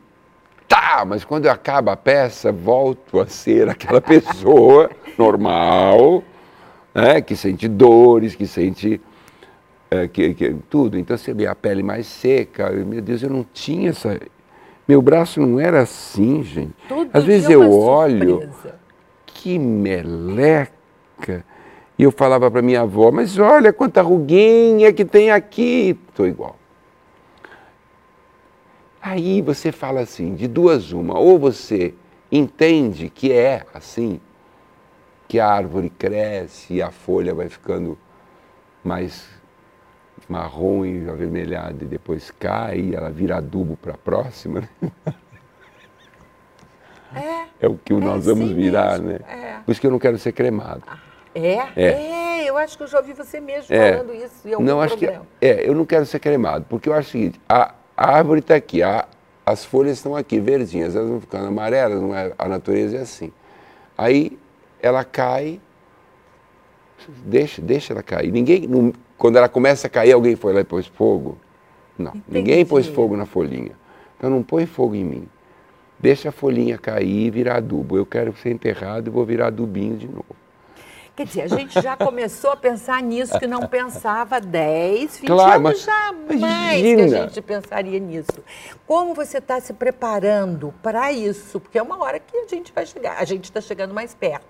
tá, 0.67 1.05
mas 1.07 1.23
quando 1.23 1.49
acaba 1.49 1.93
a 1.93 1.97
peça, 1.97 2.51
volto 2.51 3.21
a 3.21 3.27
ser 3.27 3.69
aquela 3.69 4.01
pessoa 4.03 4.91
normal, 5.19 6.25
né, 6.95 7.21
que 7.21 7.37
sente 7.37 7.69
dores, 7.69 8.35
que 8.35 8.47
sente 8.47 8.99
é, 9.91 10.09
que, 10.09 10.33
que, 10.33 10.55
tudo. 10.71 10.99
Então 10.99 11.15
você 11.15 11.35
vê 11.35 11.47
a 11.47 11.55
pele 11.55 11.83
mais 11.83 12.07
seca, 12.07 12.71
meu 12.71 13.03
Deus, 13.03 13.23
eu 13.23 13.29
não 13.29 13.45
tinha 13.53 13.91
essa 13.91 14.19
meu 14.87 15.01
braço 15.01 15.41
não 15.41 15.61
era 15.61 15.81
assim, 15.83 16.43
gente. 16.43 16.75
Todo 16.89 17.09
Às 17.13 17.25
vezes 17.25 17.49
eu 17.49 17.71
olho, 17.71 18.41
surpresa. 18.41 18.75
que 19.27 19.59
meleca. 19.59 21.45
E 21.99 22.03
eu 22.03 22.11
falava 22.11 22.51
para 22.51 22.63
minha 22.63 22.81
avó, 22.83 23.11
mas 23.11 23.39
olha 23.39 23.73
quanta 23.73 24.03
ruguinha 24.03 24.93
que 24.93 25.05
tem 25.05 25.31
aqui. 25.31 25.99
Estou 26.09 26.27
igual. 26.27 26.57
Aí 29.01 29.43
você 29.43 29.73
fala 29.73 30.01
assim, 30.01 30.35
de 30.35 30.47
duas 30.47 30.93
uma, 30.93 31.19
ou 31.19 31.39
você 31.39 31.95
entende 32.31 33.11
que 33.11 33.33
é 33.33 33.65
assim, 33.75 34.21
que 35.29 35.41
a 35.41 35.49
árvore 35.49 35.91
cresce 35.91 36.75
e 36.75 36.83
a 36.83 36.91
folha 36.91 37.35
vai 37.35 37.49
ficando 37.49 37.99
mais 38.85 39.27
marrom 40.33 40.85
e 40.85 41.09
avermelhada 41.09 41.85
e 41.85 41.87
depois 41.87 42.31
cai 42.31 42.79
e 42.81 42.95
ela 42.95 43.11
vira 43.11 43.37
adubo 43.37 43.77
para 43.77 43.93
a 43.93 43.99
próxima. 43.99 44.61
Né? 44.61 44.69
É, 47.15 47.67
é 47.67 47.69
o 47.69 47.77
que 47.77 47.93
é 47.93 47.97
nós 47.97 48.25
vamos 48.25 48.47
assim 48.47 48.55
virar, 48.55 48.99
mesmo. 48.99 49.09
né? 49.09 49.19
É. 49.29 49.59
Por 49.65 49.73
isso 49.73 49.81
que 49.81 49.87
eu 49.87 49.91
não 49.91 49.99
quero 49.99 50.19
ser 50.19 50.33
cremado. 50.33 50.83
É? 51.35 51.59
É. 51.77 51.85
é? 51.87 52.45
eu 52.49 52.57
acho 52.59 52.77
que 52.77 52.83
eu 52.83 52.87
já 52.87 52.99
ouvi 52.99 53.13
você 53.13 53.41
mesmo 53.41 53.75
É. 53.75 53.99
falando 53.99 54.15
isso 54.15 54.49
em 54.49 54.53
algum 54.53 54.65
Não, 54.65 54.81
acho 54.81 54.97
que 54.97 55.07
programa. 55.07 55.27
é, 55.41 55.69
eu 55.69 55.75
não 55.75 55.85
quero 55.85 56.05
ser 56.07 56.19
cremado, 56.19 56.65
porque 56.69 56.89
eu 56.89 56.95
acho 56.95 57.09
o 57.09 57.13
seguinte, 57.13 57.41
a, 57.49 57.75
a 57.97 58.17
árvore 58.17 58.41
está 58.41 58.55
aqui, 58.55 58.83
a, 58.83 59.07
as 59.45 59.65
folhas 59.65 59.99
estão 59.99 60.17
aqui, 60.17 60.41
verdinhas, 60.41 60.97
elas 60.97 61.09
vão 61.09 61.21
ficando 61.21 61.47
amarelas, 61.47 62.01
não 62.01 62.15
é, 62.15 62.33
a 62.39 62.49
natureza 62.49 62.97
é 62.97 63.01
assim. 63.01 63.33
Aí 63.97 64.39
ela 64.81 65.05
cai, 65.05 65.61
deixa, 67.25 67.61
deixa 67.63 67.93
ela 67.93 68.03
cair. 68.03 68.31
Ninguém, 68.33 68.67
não- 68.67 68.93
quando 69.19 69.37
ela 69.37 69.49
começa 69.49 69.87
a 69.87 69.91
cair, 69.91 70.13
alguém 70.13 70.37
foi 70.37 70.53
lá 70.53 70.61
e 70.61 70.65
pôs 70.65 70.87
fogo? 70.87 71.39
Não, 71.99 72.11
Entendi. 72.11 72.25
ninguém 72.29 72.65
pôs 72.67 72.87
fogo 72.87 73.17
na 73.17 73.27
folhinha. 73.27 73.73
Então 74.17 74.31
não 74.31 74.43
põe 74.43 74.67
fogo 74.67 74.95
em 74.95 75.05
mim. 75.05 75.29
Deixa 75.99 76.31
a 76.31 76.33
folhinha 76.33 76.77
cair 76.79 77.27
e 77.27 77.31
virar 77.31 77.57
adubo. 77.57 77.97
Eu 77.97 78.05
quero 78.07 78.35
ser 78.37 78.51
enterrado 78.51 79.09
e 79.09 79.11
vou 79.11 79.25
virar 79.25 79.49
adubinho 79.49 79.97
de 79.97 80.09
novo. 80.09 80.25
Quer 81.15 81.27
dizer, 81.27 81.43
a 81.43 81.49
gente 81.49 81.79
já 81.81 81.95
começou 81.95 82.51
a 82.53 82.57
pensar 82.57 83.03
nisso 83.03 83.39
que 83.39 83.47
não 83.47 83.67
pensava 83.69 84.37
há 84.37 84.41
10, 84.41 85.19
20 85.19 85.27
Claro, 85.29 85.67
anos 85.69 85.83
jamais 85.85 86.27
que 86.27 86.33
a 86.33 86.49
imagina. 86.49 87.09
gente 87.27 87.43
pensaria 87.43 88.01
nisso. 88.01 88.33
Como 88.87 89.13
você 89.13 89.37
está 89.37 89.61
se 89.61 89.75
preparando 89.75 90.73
para 90.83 91.13
isso? 91.13 91.61
Porque 91.61 91.79
é 91.79 91.83
uma 91.83 92.03
hora 92.03 92.19
que 92.19 92.35
a 92.35 92.47
gente 92.49 92.73
vai 92.75 92.87
chegar, 92.87 93.19
a 93.19 93.25
gente 93.27 93.45
está 93.45 93.61
chegando 93.61 93.93
mais 93.93 94.15
perto. 94.15 94.47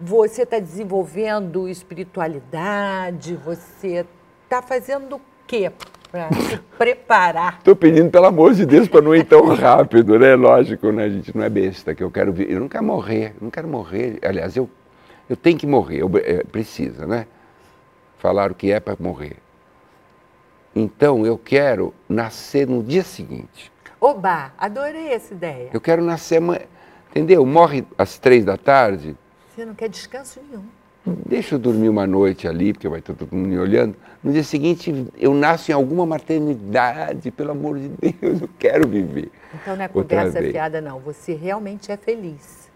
Você 0.00 0.42
está 0.42 0.58
desenvolvendo 0.58 1.68
espiritualidade? 1.68 3.36
Você 3.44 4.06
está 4.44 4.62
fazendo 4.62 5.16
o 5.16 5.20
quê 5.46 5.70
para 6.10 6.32
se 6.40 6.56
preparar? 6.78 7.58
Estou 7.58 7.76
pedindo, 7.76 8.10
pelo 8.10 8.24
amor 8.26 8.54
de 8.54 8.64
Deus, 8.64 8.88
para 8.88 9.02
não 9.02 9.14
ir 9.14 9.24
tão 9.24 9.54
rápido, 9.54 10.18
né? 10.18 10.34
Lógico, 10.34 10.90
né? 10.90 11.04
A 11.04 11.08
gente 11.10 11.36
não 11.36 11.44
é 11.44 11.50
besta, 11.50 11.94
que 11.94 12.02
eu 12.02 12.10
quero 12.10 12.32
vi- 12.32 12.50
Eu 12.50 12.60
não 12.60 12.68
quero 12.68 12.82
morrer, 12.84 13.34
não 13.40 13.50
quero 13.50 13.68
morrer. 13.68 14.18
Aliás, 14.22 14.56
eu, 14.56 14.70
eu 15.28 15.36
tenho 15.36 15.58
que 15.58 15.66
morrer, 15.66 15.98
eu, 16.00 16.10
é, 16.16 16.44
precisa, 16.44 17.06
né? 17.06 17.26
Falar 18.18 18.50
o 18.50 18.54
que 18.54 18.72
é 18.72 18.80
para 18.80 18.96
morrer. 18.98 19.36
Então, 20.74 21.26
eu 21.26 21.36
quero 21.36 21.92
nascer 22.08 22.66
no 22.66 22.82
dia 22.82 23.02
seguinte. 23.02 23.70
Oba, 24.00 24.52
adorei 24.56 25.12
essa 25.12 25.34
ideia. 25.34 25.68
Eu 25.74 25.80
quero 25.80 26.02
nascer 26.02 26.38
amanhã. 26.38 26.62
Entendeu? 27.10 27.44
Morre 27.44 27.84
às 27.98 28.18
três 28.18 28.44
da 28.44 28.56
tarde, 28.56 29.16
Você 29.50 29.64
não 29.64 29.74
quer 29.74 29.88
descanso 29.88 30.40
nenhum. 30.48 30.64
deixa 31.26 31.56
eu 31.56 31.58
dormir 31.58 31.88
uma 31.88 32.06
noite 32.06 32.46
ali, 32.46 32.72
porque 32.72 32.88
vai 32.88 33.00
estar 33.00 33.14
todo 33.14 33.34
mundo 33.34 33.48
me 33.48 33.58
olhando. 33.58 33.96
No 34.22 34.32
dia 34.32 34.44
seguinte, 34.44 35.08
eu 35.18 35.34
nasço 35.34 35.72
em 35.72 35.74
alguma 35.74 36.06
maternidade, 36.06 37.30
pelo 37.32 37.50
amor 37.50 37.78
de 37.78 37.88
Deus, 37.88 38.42
eu 38.42 38.50
quero 38.58 38.86
viver. 38.86 39.30
Então 39.54 39.76
não 39.76 39.84
é 39.84 39.88
conversa 39.88 40.40
fiada, 40.40 40.80
não. 40.80 41.00
Você 41.00 41.34
realmente 41.34 41.90
é 41.90 41.96
feliz. 41.96 42.70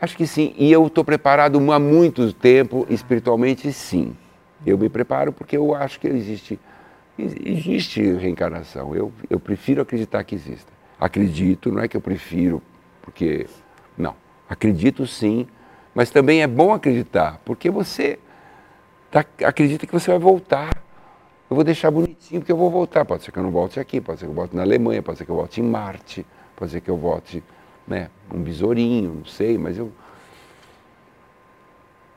Acho 0.00 0.16
que 0.16 0.26
sim. 0.26 0.54
E 0.56 0.70
eu 0.70 0.86
estou 0.86 1.04
preparado 1.04 1.58
há 1.72 1.78
muito 1.80 2.32
tempo, 2.32 2.86
espiritualmente, 2.88 3.72
sim. 3.72 4.16
Eu 4.64 4.78
me 4.78 4.88
preparo 4.88 5.32
porque 5.32 5.56
eu 5.56 5.74
acho 5.74 5.98
que 5.98 6.06
existe, 6.06 6.60
existe 7.18 8.00
reencarnação. 8.12 8.94
Eu, 8.94 9.12
eu 9.28 9.40
prefiro 9.40 9.82
acreditar 9.82 10.22
que 10.22 10.36
exista. 10.36 10.72
Acredito, 11.00 11.72
não 11.72 11.82
é 11.82 11.88
que 11.88 11.96
eu 11.96 12.00
prefiro, 12.00 12.62
porque. 13.02 13.46
Não. 13.98 14.14
Acredito 14.48 15.06
sim, 15.06 15.46
mas 15.94 16.10
também 16.10 16.42
é 16.42 16.46
bom 16.46 16.72
acreditar, 16.72 17.40
porque 17.44 17.70
você 17.70 18.18
tá- 19.10 19.24
acredita 19.44 19.86
que 19.86 19.92
você 19.92 20.10
vai 20.10 20.18
voltar. 20.20 20.70
eu 21.50 21.54
vou 21.56 21.64
deixar 21.64 21.90
bonitinho 21.90 22.40
porque 22.40 22.50
eu 22.50 22.56
vou 22.56 22.70
voltar. 22.70 23.04
Pode 23.04 23.22
ser 23.22 23.30
que 23.30 23.38
eu 23.38 23.42
não 23.42 23.50
volte 23.50 23.78
aqui, 23.78 24.00
pode 24.00 24.18
ser 24.18 24.26
que 24.26 24.30
eu 24.30 24.34
volte 24.34 24.56
na 24.56 24.62
Alemanha, 24.62 25.02
pode 25.02 25.18
ser 25.18 25.24
que 25.24 25.30
eu 25.30 25.36
volte 25.36 25.60
em 25.60 25.64
Marte, 25.64 26.26
pode 26.56 26.72
ser 26.72 26.80
que 26.80 26.90
eu 26.90 26.96
volte, 26.96 27.44
né, 27.86 28.10
um 28.34 28.40
besourinho, 28.42 29.14
não 29.18 29.24
sei, 29.24 29.56
mas 29.58 29.78
eu. 29.78 29.92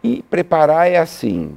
E 0.03 0.23
preparar 0.23 0.89
é 0.89 0.97
assim. 0.97 1.55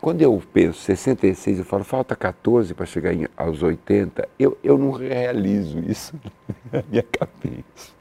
Quando 0.00 0.22
eu 0.22 0.40
penso 0.52 0.80
66, 0.80 1.58
eu 1.58 1.64
falo, 1.64 1.82
falta 1.84 2.14
14 2.14 2.72
para 2.74 2.86
chegar 2.86 3.12
em, 3.12 3.26
aos 3.36 3.62
80, 3.62 4.28
eu, 4.38 4.56
eu 4.62 4.78
não 4.78 4.92
realizo 4.92 5.78
isso 5.80 6.14
na 6.72 6.82
minha 6.88 7.02
cabeça. 7.02 7.92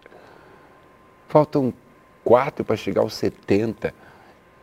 Faltam 1.28 1.74
4 2.28 2.66
para 2.66 2.76
chegar 2.76 3.02
aos 3.04 3.14
70. 3.14 3.94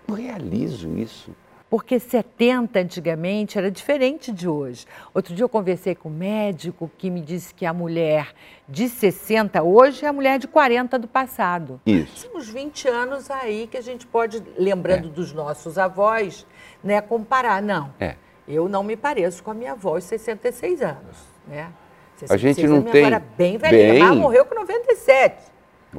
Não 0.06 0.14
realizo 0.14 0.98
isso. 0.98 1.30
Porque 1.70 1.98
70 1.98 2.78
antigamente 2.78 3.56
era 3.56 3.70
diferente 3.70 4.30
de 4.30 4.46
hoje. 4.46 4.84
Outro 5.14 5.34
dia 5.34 5.44
eu 5.44 5.48
conversei 5.48 5.94
com 5.94 6.10
um 6.10 6.12
médico 6.12 6.90
que 6.98 7.08
me 7.08 7.22
disse 7.22 7.54
que 7.54 7.64
a 7.64 7.72
mulher 7.72 8.34
de 8.68 8.86
60 8.86 9.62
hoje 9.62 10.04
é 10.04 10.08
a 10.08 10.12
mulher 10.12 10.38
de 10.38 10.46
40 10.46 10.98
do 10.98 11.08
passado. 11.08 11.80
Isso. 11.86 12.28
Uns 12.34 12.50
20 12.50 12.86
anos 12.86 13.30
aí 13.30 13.66
que 13.66 13.78
a 13.78 13.80
gente 13.80 14.06
pode, 14.06 14.42
lembrando 14.58 15.08
é. 15.08 15.10
dos 15.10 15.32
nossos 15.32 15.78
avós, 15.78 16.46
né, 16.82 17.00
comparar. 17.00 17.62
Não, 17.62 17.94
é. 17.98 18.14
eu 18.46 18.68
não 18.68 18.82
me 18.82 18.94
pareço 18.94 19.42
com 19.42 19.52
a 19.52 19.54
minha 19.54 19.72
avó 19.72 19.98
de 19.98 20.04
66 20.04 20.82
anos. 20.82 21.16
Né? 21.48 21.72
66 22.18 22.30
a 22.30 22.36
gente 22.36 22.66
não 22.68 22.82
tem... 22.82 23.06
Agora 23.06 23.24
bem 23.38 23.56
velhinha, 23.56 23.92
bem... 23.94 24.02
mas 24.02 24.16
morreu 24.18 24.44
com 24.44 24.54
97. 24.54 25.54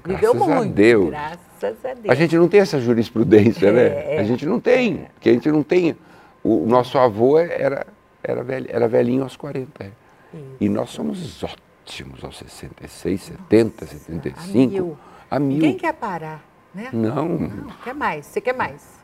Viveu 0.06 0.34
Graças 0.34 0.56
muito. 0.56 0.72
A 0.72 0.76
Deus. 0.76 1.10
Graças 1.10 1.55
a 1.66 1.94
Deus. 1.94 2.10
A 2.10 2.16
gente 2.16 2.38
não 2.38 2.48
tem 2.48 2.60
essa 2.60 2.80
jurisprudência, 2.80 3.72
né? 3.72 4.16
é? 4.16 4.20
A 4.20 4.24
gente 4.24 4.46
não 4.46 4.60
tem. 4.60 5.02
É. 5.06 5.10
Porque 5.14 5.30
a 5.30 5.34
gente 5.34 5.52
não 5.52 5.64
tem. 5.64 5.96
O 6.44 6.66
nosso 6.66 6.98
avô 6.98 7.40
era, 7.40 7.86
era, 8.24 8.44
velho, 8.44 8.68
era 8.70 8.88
velhinho 8.88 9.24
aos 9.24 9.36
40. 9.36 9.84
É. 9.84 9.90
E 10.60 10.70
nós 10.70 10.90
somos 10.90 11.44
ótimos 11.44 12.24
aos 12.24 12.38
66, 12.38 13.22
70, 13.22 13.86
75. 13.86 14.38
A 14.42 14.68
mil. 14.68 14.98
A 15.32 15.40
mil. 15.40 15.60
Quem 15.60 15.78
quer 15.78 15.94
parar? 15.94 16.44
Né? 16.74 16.90
Não. 16.92 17.30
não. 17.30 17.68
Quer 17.84 17.96
mais? 17.96 18.26
Você 18.26 18.42
quer 18.42 18.54
mais? 18.54 19.00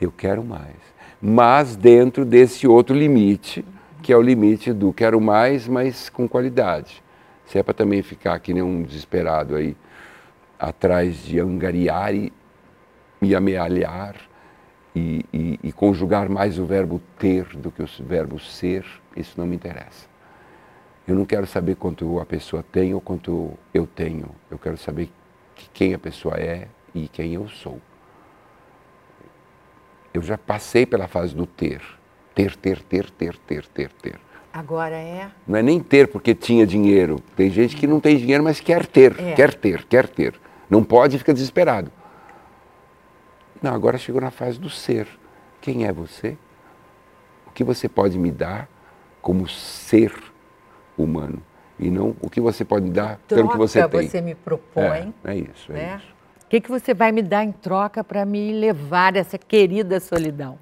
Eu 0.00 0.10
quero 0.10 0.42
mais. 0.42 0.76
Mas 1.20 1.76
dentro 1.76 2.24
desse 2.24 2.66
outro 2.66 2.94
limite, 2.94 3.64
que 4.02 4.12
é 4.12 4.16
o 4.16 4.20
limite 4.20 4.72
do 4.72 4.92
quero 4.92 5.20
mais, 5.20 5.66
mas 5.68 6.10
com 6.10 6.28
qualidade. 6.28 7.02
Se 7.46 7.58
é 7.58 7.62
para 7.62 7.72
também 7.72 8.02
ficar 8.02 8.38
que 8.40 8.52
nem 8.52 8.62
um 8.62 8.82
desesperado 8.82 9.54
aí, 9.54 9.76
atrás 10.68 11.24
de 11.24 11.40
angariar 11.40 12.14
e, 12.14 12.32
e 13.20 13.34
amealhar 13.34 14.16
e, 14.94 15.24
e, 15.32 15.60
e, 15.62 15.72
conjugar 15.72 16.28
mais 16.28 16.58
o 16.58 16.64
verbo 16.64 17.00
ter 17.18 17.44
do 17.56 17.70
que 17.70 17.82
o 17.82 17.88
verbo 18.00 18.38
ser, 18.38 18.84
isso 19.16 19.34
não 19.36 19.46
me 19.46 19.56
interessa. 19.56 20.06
Eu 21.06 21.14
não 21.14 21.24
quero 21.24 21.46
saber 21.46 21.76
quanto 21.76 22.18
a 22.20 22.24
pessoa 22.24 22.62
tem 22.62 22.94
ou 22.94 23.00
quanto 23.00 23.52
eu 23.72 23.86
tenho. 23.86 24.28
Eu 24.50 24.58
quero 24.58 24.78
saber 24.78 25.10
quem 25.72 25.92
a 25.94 25.98
pessoa 25.98 26.36
é 26.36 26.68
e 26.94 27.08
quem 27.08 27.34
eu 27.34 27.48
sou. 27.48 27.80
Eu 30.14 30.22
já 30.22 30.38
passei 30.38 30.86
pela 30.86 31.08
fase 31.08 31.34
do 31.34 31.44
ter. 31.44 31.82
Ter, 32.34 32.56
ter, 32.56 32.80
ter, 32.82 33.10
ter, 33.10 33.36
ter, 33.36 33.66
ter, 33.66 33.92
ter. 33.92 34.20
Agora 34.52 34.94
é? 34.94 35.28
Não 35.46 35.58
é 35.58 35.62
nem 35.62 35.80
ter 35.80 36.06
porque 36.06 36.34
tinha 36.34 36.64
dinheiro. 36.64 37.20
Tem 37.36 37.50
gente 37.50 37.76
que 37.76 37.86
não 37.86 37.98
tem 37.98 38.16
dinheiro, 38.16 38.44
mas 38.44 38.60
quer 38.60 38.86
ter, 38.86 39.18
é. 39.20 39.32
quer 39.32 39.52
ter, 39.52 39.84
quer 39.84 40.08
ter. 40.08 40.34
Não 40.68 40.82
pode 40.82 41.16
e 41.16 41.18
fica 41.18 41.32
desesperado. 41.32 41.90
Não, 43.62 43.74
agora 43.74 43.96
chegou 43.96 44.20
na 44.20 44.30
fase 44.30 44.58
do 44.58 44.68
ser. 44.68 45.08
Quem 45.60 45.86
é 45.86 45.92
você? 45.92 46.36
O 47.46 47.50
que 47.50 47.64
você 47.64 47.88
pode 47.88 48.18
me 48.18 48.30
dar 48.30 48.68
como 49.22 49.48
ser 49.48 50.12
humano? 50.98 51.42
E 51.78 51.90
não 51.90 52.14
o 52.20 52.28
que 52.28 52.40
você 52.40 52.64
pode 52.64 52.84
me 52.84 52.90
dar 52.90 53.18
troca 53.26 53.34
pelo 53.34 53.48
que 53.48 53.56
você 53.56 53.88
tem. 53.88 54.08
você 54.08 54.20
me 54.20 54.34
propõe. 54.34 55.14
É, 55.24 55.32
é 55.32 55.36
isso, 55.36 55.72
é 55.72 55.74
né? 55.74 55.96
isso. 55.96 56.14
O 56.44 56.48
que, 56.48 56.60
que 56.60 56.70
você 56.70 56.94
vai 56.94 57.10
me 57.10 57.22
dar 57.22 57.42
em 57.42 57.50
troca 57.50 58.04
para 58.04 58.24
me 58.24 58.52
levar 58.52 59.16
essa 59.16 59.38
querida 59.38 59.98
solidão? 59.98 60.58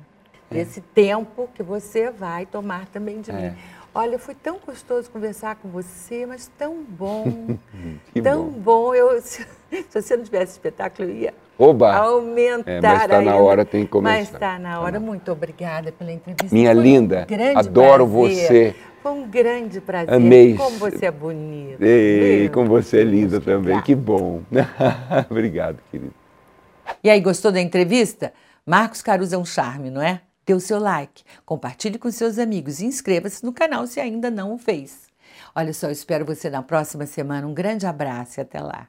É. 0.51 0.61
Esse 0.61 0.81
tempo 0.81 1.51
que 1.55 1.62
você 1.62 2.11
vai 2.11 2.47
tomar 2.47 2.87
também 2.87 3.21
de 3.21 3.31
é. 3.31 3.35
mim. 3.35 3.57
Olha, 3.95 4.19
foi 4.19 4.35
tão 4.35 4.59
gostoso 4.65 5.11
conversar 5.11 5.57
com 5.57 5.69
você, 5.69 6.25
mas 6.25 6.51
tão 6.57 6.83
bom. 6.83 7.59
tão 8.23 8.45
bom. 8.47 8.61
bom. 8.61 8.95
Eu, 8.95 9.21
se, 9.23 9.47
se, 9.71 10.03
você 10.03 10.17
não 10.17 10.25
tivesse 10.25 10.53
espetáculo, 10.53 11.11
eu 11.11 11.15
ia 11.15 11.35
Oba. 11.59 11.95
aumentar. 11.95 12.71
É, 12.71 12.81
mas 12.81 13.03
está 13.03 13.21
na 13.21 13.37
hora, 13.37 13.65
tem 13.67 13.85
que 13.85 13.91
começar. 13.91 14.17
Mas 14.17 14.33
está 14.33 14.59
na 14.59 14.81
hora. 14.81 14.99
Muito 14.99 15.31
obrigada 15.31 15.93
pela 15.93 16.11
entrevista. 16.11 16.55
Minha 16.55 16.73
foi 16.73 16.83
linda, 16.83 17.27
um 17.55 17.59
adoro 17.59 18.09
prazer. 18.09 18.37
você. 18.37 18.75
Foi 19.03 19.13
um 19.13 19.29
grande 19.29 19.81
prazer. 19.81 20.15
Amei. 20.15 20.55
Como 20.55 20.79
você 20.79 21.07
é 21.07 21.11
bonita. 21.11 21.85
Ei, 21.85 22.49
como 22.49 22.69
você 22.69 23.01
é 23.01 23.05
linda 23.05 23.41
Deus 23.41 23.45
também. 23.45 23.81
Que 23.83 23.95
bom. 23.95 24.43
Obrigado, 25.29 25.79
querido. 25.91 26.15
E 27.03 27.11
aí, 27.11 27.21
gostou 27.21 27.51
da 27.53 27.61
entrevista? 27.61 28.33
Marcos 28.65 29.03
Caruso 29.03 29.35
é 29.35 29.39
um 29.39 29.45
charme, 29.45 29.91
não 29.91 30.01
é? 30.01 30.21
Dê 30.47 30.55
o 30.55 30.61
seu 30.61 30.79
like, 30.79 31.25
compartilhe 31.45 31.99
com 31.99 32.11
seus 32.11 32.39
amigos 32.39 32.81
e 32.81 32.87
inscreva-se 32.87 33.45
no 33.45 33.53
canal 33.53 33.87
se 33.87 34.01
ainda 34.01 34.31
não 34.31 34.53
o 34.53 34.59
fez. 34.59 35.11
Olha 35.55 35.73
só, 35.73 35.87
eu 35.89 35.93
espero 35.93 36.25
você 36.25 36.49
na 36.49 36.63
próxima 36.63 37.07
semana. 37.07 37.47
Um 37.47 37.55
grande 37.55 37.87
abraço 37.87 38.41
e 38.41 38.43
até 38.43 38.61
lá. 38.61 38.89